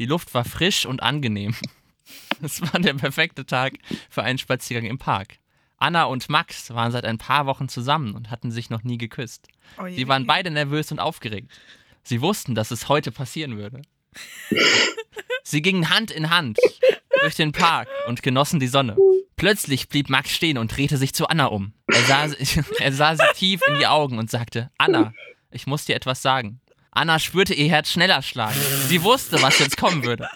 Die 0.00 0.04
Luft 0.04 0.34
war 0.34 0.44
frisch 0.44 0.84
und 0.84 1.00
angenehm. 1.00 1.54
Es 2.42 2.60
war 2.60 2.80
der 2.80 2.94
perfekte 2.94 3.46
Tag 3.46 3.74
für 4.10 4.24
einen 4.24 4.38
Spaziergang 4.38 4.88
im 4.90 4.98
Park. 4.98 5.38
Anna 5.76 6.04
und 6.04 6.28
Max 6.28 6.70
waren 6.70 6.90
seit 6.90 7.04
ein 7.04 7.18
paar 7.18 7.46
Wochen 7.46 7.68
zusammen 7.68 8.14
und 8.14 8.30
hatten 8.30 8.50
sich 8.50 8.68
noch 8.68 8.82
nie 8.82 8.98
geküsst. 8.98 9.46
Oh. 9.78 9.86
Sie 9.88 10.08
waren 10.08 10.26
beide 10.26 10.50
nervös 10.50 10.90
und 10.90 10.98
aufgeregt. 10.98 11.52
Sie 12.02 12.20
wussten, 12.20 12.56
dass 12.56 12.72
es 12.72 12.88
heute 12.88 13.12
passieren 13.12 13.58
würde. 13.58 13.82
Sie 15.42 15.62
gingen 15.62 15.90
Hand 15.90 16.10
in 16.10 16.30
Hand 16.30 16.58
durch 17.22 17.34
den 17.34 17.52
Park 17.52 17.88
und 18.06 18.22
genossen 18.22 18.60
die 18.60 18.68
Sonne. 18.68 18.96
Plötzlich 19.36 19.88
blieb 19.88 20.10
Max 20.10 20.30
stehen 20.30 20.58
und 20.58 20.76
drehte 20.76 20.96
sich 20.96 21.14
zu 21.14 21.28
Anna 21.28 21.46
um. 21.46 21.72
Er 21.86 22.02
sah, 22.02 22.26
er 22.80 22.92
sah 22.92 23.16
sie 23.16 23.22
tief 23.34 23.60
in 23.66 23.78
die 23.78 23.86
Augen 23.86 24.18
und 24.18 24.30
sagte, 24.30 24.70
Anna, 24.78 25.12
ich 25.50 25.66
muss 25.66 25.84
dir 25.84 25.96
etwas 25.96 26.22
sagen. 26.22 26.60
Anna 26.90 27.18
spürte 27.18 27.54
ihr 27.54 27.68
Herz 27.68 27.90
schneller 27.90 28.22
schlagen. 28.22 28.58
Sie 28.88 29.02
wusste, 29.04 29.40
was 29.40 29.58
jetzt 29.60 29.76
kommen 29.76 30.04
würde. 30.04 30.28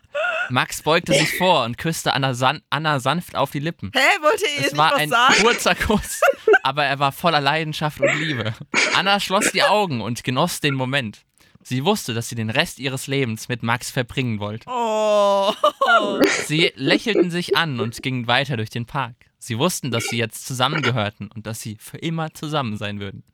Max 0.50 0.82
beugte 0.82 1.12
sich 1.14 1.36
vor 1.38 1.64
und 1.64 1.78
küsste 1.78 2.12
Anna, 2.12 2.34
san 2.34 2.62
Anna 2.70 3.00
sanft 3.00 3.34
auf 3.36 3.50
die 3.50 3.58
Lippen. 3.58 3.90
Hä, 3.94 4.00
wollt 4.20 4.40
ihr 4.42 4.66
Es 4.66 4.76
war 4.76 4.94
ein 4.94 5.08
sagen? 5.08 5.34
kurzer 5.40 5.74
Kuss, 5.74 6.20
aber 6.62 6.84
er 6.84 6.98
war 6.98 7.10
voller 7.10 7.40
Leidenschaft 7.40 8.00
und 8.00 8.14
Liebe. 8.18 8.54
Anna 8.94 9.18
schloss 9.18 9.50
die 9.52 9.62
Augen 9.62 10.00
und 10.00 10.22
genoss 10.24 10.60
den 10.60 10.74
Moment. 10.74 11.24
Sie 11.64 11.84
wusste, 11.84 12.12
dass 12.14 12.28
sie 12.28 12.34
den 12.34 12.50
Rest 12.50 12.78
ihres 12.78 13.06
Lebens 13.06 13.48
mit 13.48 13.62
Max 13.62 13.90
verbringen 13.90 14.40
wollte. 14.40 14.66
Oh. 14.68 15.52
Sie 16.46 16.72
lächelten 16.76 17.30
sich 17.30 17.56
an 17.56 17.80
und 17.80 18.02
gingen 18.02 18.26
weiter 18.26 18.56
durch 18.56 18.70
den 18.70 18.86
Park. 18.86 19.14
Sie 19.38 19.58
wussten, 19.58 19.90
dass 19.90 20.04
sie 20.04 20.16
jetzt 20.18 20.46
zusammengehörten 20.46 21.30
und 21.32 21.46
dass 21.46 21.60
sie 21.60 21.76
für 21.80 21.98
immer 21.98 22.32
zusammen 22.34 22.76
sein 22.76 23.00
würden. 23.00 23.24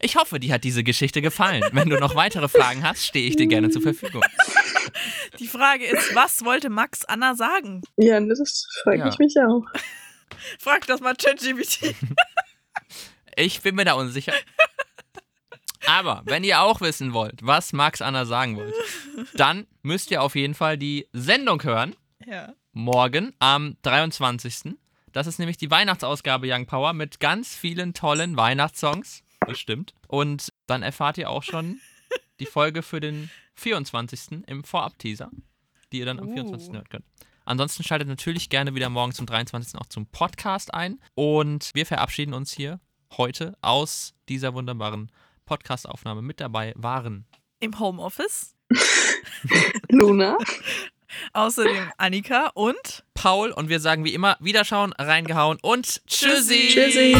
Ich 0.00 0.16
hoffe, 0.16 0.38
dir 0.38 0.52
hat 0.54 0.64
diese 0.64 0.84
Geschichte 0.84 1.22
gefallen. 1.22 1.64
Wenn 1.72 1.88
du 1.88 1.98
noch 1.98 2.14
weitere 2.14 2.48
Fragen 2.48 2.82
hast, 2.82 3.04
stehe 3.06 3.28
ich 3.28 3.36
dir 3.36 3.46
gerne 3.46 3.70
zur 3.70 3.82
Verfügung. 3.82 4.22
Die 5.38 5.48
Frage 5.48 5.86
ist, 5.86 6.14
was 6.14 6.44
wollte 6.44 6.70
Max 6.70 7.04
Anna 7.04 7.34
sagen? 7.34 7.82
Ja, 7.96 8.20
das 8.20 8.66
frage 8.82 8.98
Ja. 8.98 9.08
ich 9.08 9.18
mich 9.18 9.34
auch. 9.38 9.64
Frag 10.58 10.86
das 10.86 11.00
mal 11.00 11.14
ChatGPT. 11.16 11.94
Ich 13.36 13.60
bin 13.62 13.74
mir 13.74 13.84
da 13.84 13.94
unsicher. 13.94 14.32
Aber 15.96 16.20
wenn 16.26 16.44
ihr 16.44 16.60
auch 16.60 16.82
wissen 16.82 17.14
wollt, 17.14 17.46
was 17.46 17.72
Max 17.72 18.02
Anna 18.02 18.26
sagen 18.26 18.56
wollte, 18.58 18.74
dann 19.34 19.66
müsst 19.82 20.10
ihr 20.10 20.22
auf 20.22 20.34
jeden 20.34 20.52
Fall 20.52 20.76
die 20.76 21.08
Sendung 21.14 21.62
hören. 21.62 21.96
Ja. 22.26 22.52
Morgen 22.74 23.32
am 23.38 23.78
23. 23.80 24.74
Das 25.12 25.26
ist 25.26 25.38
nämlich 25.38 25.56
die 25.56 25.70
Weihnachtsausgabe 25.70 26.52
Young 26.52 26.66
Power 26.66 26.92
mit 26.92 27.18
ganz 27.18 27.56
vielen 27.56 27.94
tollen 27.94 28.36
Weihnachtssongs. 28.36 29.22
Bestimmt. 29.46 29.94
Und 30.06 30.52
dann 30.66 30.82
erfahrt 30.82 31.16
ihr 31.16 31.30
auch 31.30 31.42
schon 31.42 31.80
die 32.40 32.46
Folge 32.46 32.82
für 32.82 33.00
den 33.00 33.30
24. 33.54 34.42
im 34.46 34.64
Vorab-Teaser, 34.64 35.30
die 35.92 36.00
ihr 36.00 36.04
dann 36.04 36.18
am 36.18 36.28
Uh. 36.28 36.34
24. 36.34 36.74
hören 36.74 36.88
könnt. 36.90 37.06
Ansonsten 37.46 37.84
schaltet 37.84 38.08
natürlich 38.08 38.50
gerne 38.50 38.74
wieder 38.74 38.90
morgen 38.90 39.12
zum 39.12 39.24
23. 39.24 39.80
auch 39.80 39.86
zum 39.86 40.04
Podcast 40.08 40.74
ein. 40.74 41.00
Und 41.14 41.70
wir 41.72 41.86
verabschieden 41.86 42.34
uns 42.34 42.52
hier 42.52 42.80
heute 43.16 43.56
aus 43.62 44.12
dieser 44.28 44.52
wunderbaren 44.52 45.10
Podcast-Aufnahme. 45.46 46.20
Mit 46.20 46.40
dabei 46.40 46.74
waren 46.76 47.24
Im 47.60 47.78
Homeoffice. 47.78 48.54
Luna? 49.88 50.36
Außerdem 51.32 51.92
Annika 51.96 52.50
und 52.54 53.04
Paul 53.14 53.52
und 53.52 53.68
wir 53.68 53.80
sagen 53.80 54.04
wie 54.04 54.12
immer 54.12 54.36
Wiederschauen, 54.40 54.92
reingehauen 54.92 55.58
und 55.62 56.04
Tschüssi. 56.06 56.68
Tschüssi. 56.68 57.16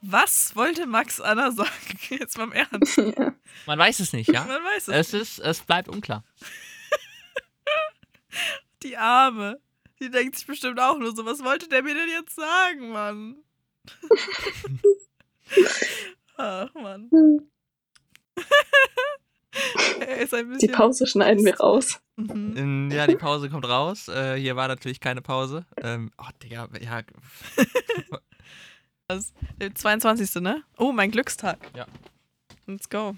was 0.00 0.56
wollte 0.56 0.86
Max 0.86 1.20
Anna 1.20 1.52
sagen? 1.52 1.70
Jetzt 2.08 2.36
mal 2.38 2.44
im 2.44 2.52
Ernst. 2.52 2.98
Man 3.66 3.78
weiß 3.78 4.00
es 4.00 4.12
nicht, 4.12 4.32
ja? 4.32 4.44
Man 4.44 4.64
weiß 4.64 4.88
es. 4.88 5.12
Es, 5.12 5.14
ist, 5.14 5.38
es 5.38 5.60
bleibt 5.60 5.88
unklar. 5.88 6.24
Die 8.82 8.96
Arme. 8.96 9.60
Die 10.00 10.10
denkt 10.10 10.36
sich 10.36 10.46
bestimmt 10.46 10.80
auch 10.80 10.98
nur 10.98 11.14
so, 11.14 11.24
was 11.24 11.44
wollte 11.44 11.68
der 11.68 11.82
mir 11.82 11.94
denn 11.94 12.08
jetzt 12.08 12.34
sagen, 12.34 12.90
Mann? 12.90 13.43
Ach, 16.36 16.74
Mann. 16.74 17.08
Ist 20.20 20.34
ein 20.34 20.58
Die. 20.58 20.66
Pause 20.68 21.06
schneiden 21.06 21.44
wir 21.44 21.56
raus. 21.60 22.00
Mhm. 22.16 22.90
Ja, 22.90 23.06
die 23.06 23.16
Pause 23.16 23.48
kommt 23.50 23.68
raus. 23.68 24.08
Äh, 24.08 24.36
hier 24.36 24.56
war 24.56 24.68
natürlich 24.68 25.00
keine 25.00 25.22
Pause. 25.22 25.66
Ähm, 25.82 26.10
oh, 26.18 26.26
Digga, 26.42 26.68
ja. 26.80 27.02
Der 29.60 29.74
22. 29.74 30.42
ne? 30.42 30.62
Oh, 30.78 30.92
mein 30.92 31.10
Glückstag. 31.10 31.58
Ja. 31.76 31.86
Let's 32.66 32.88
go. 32.88 33.14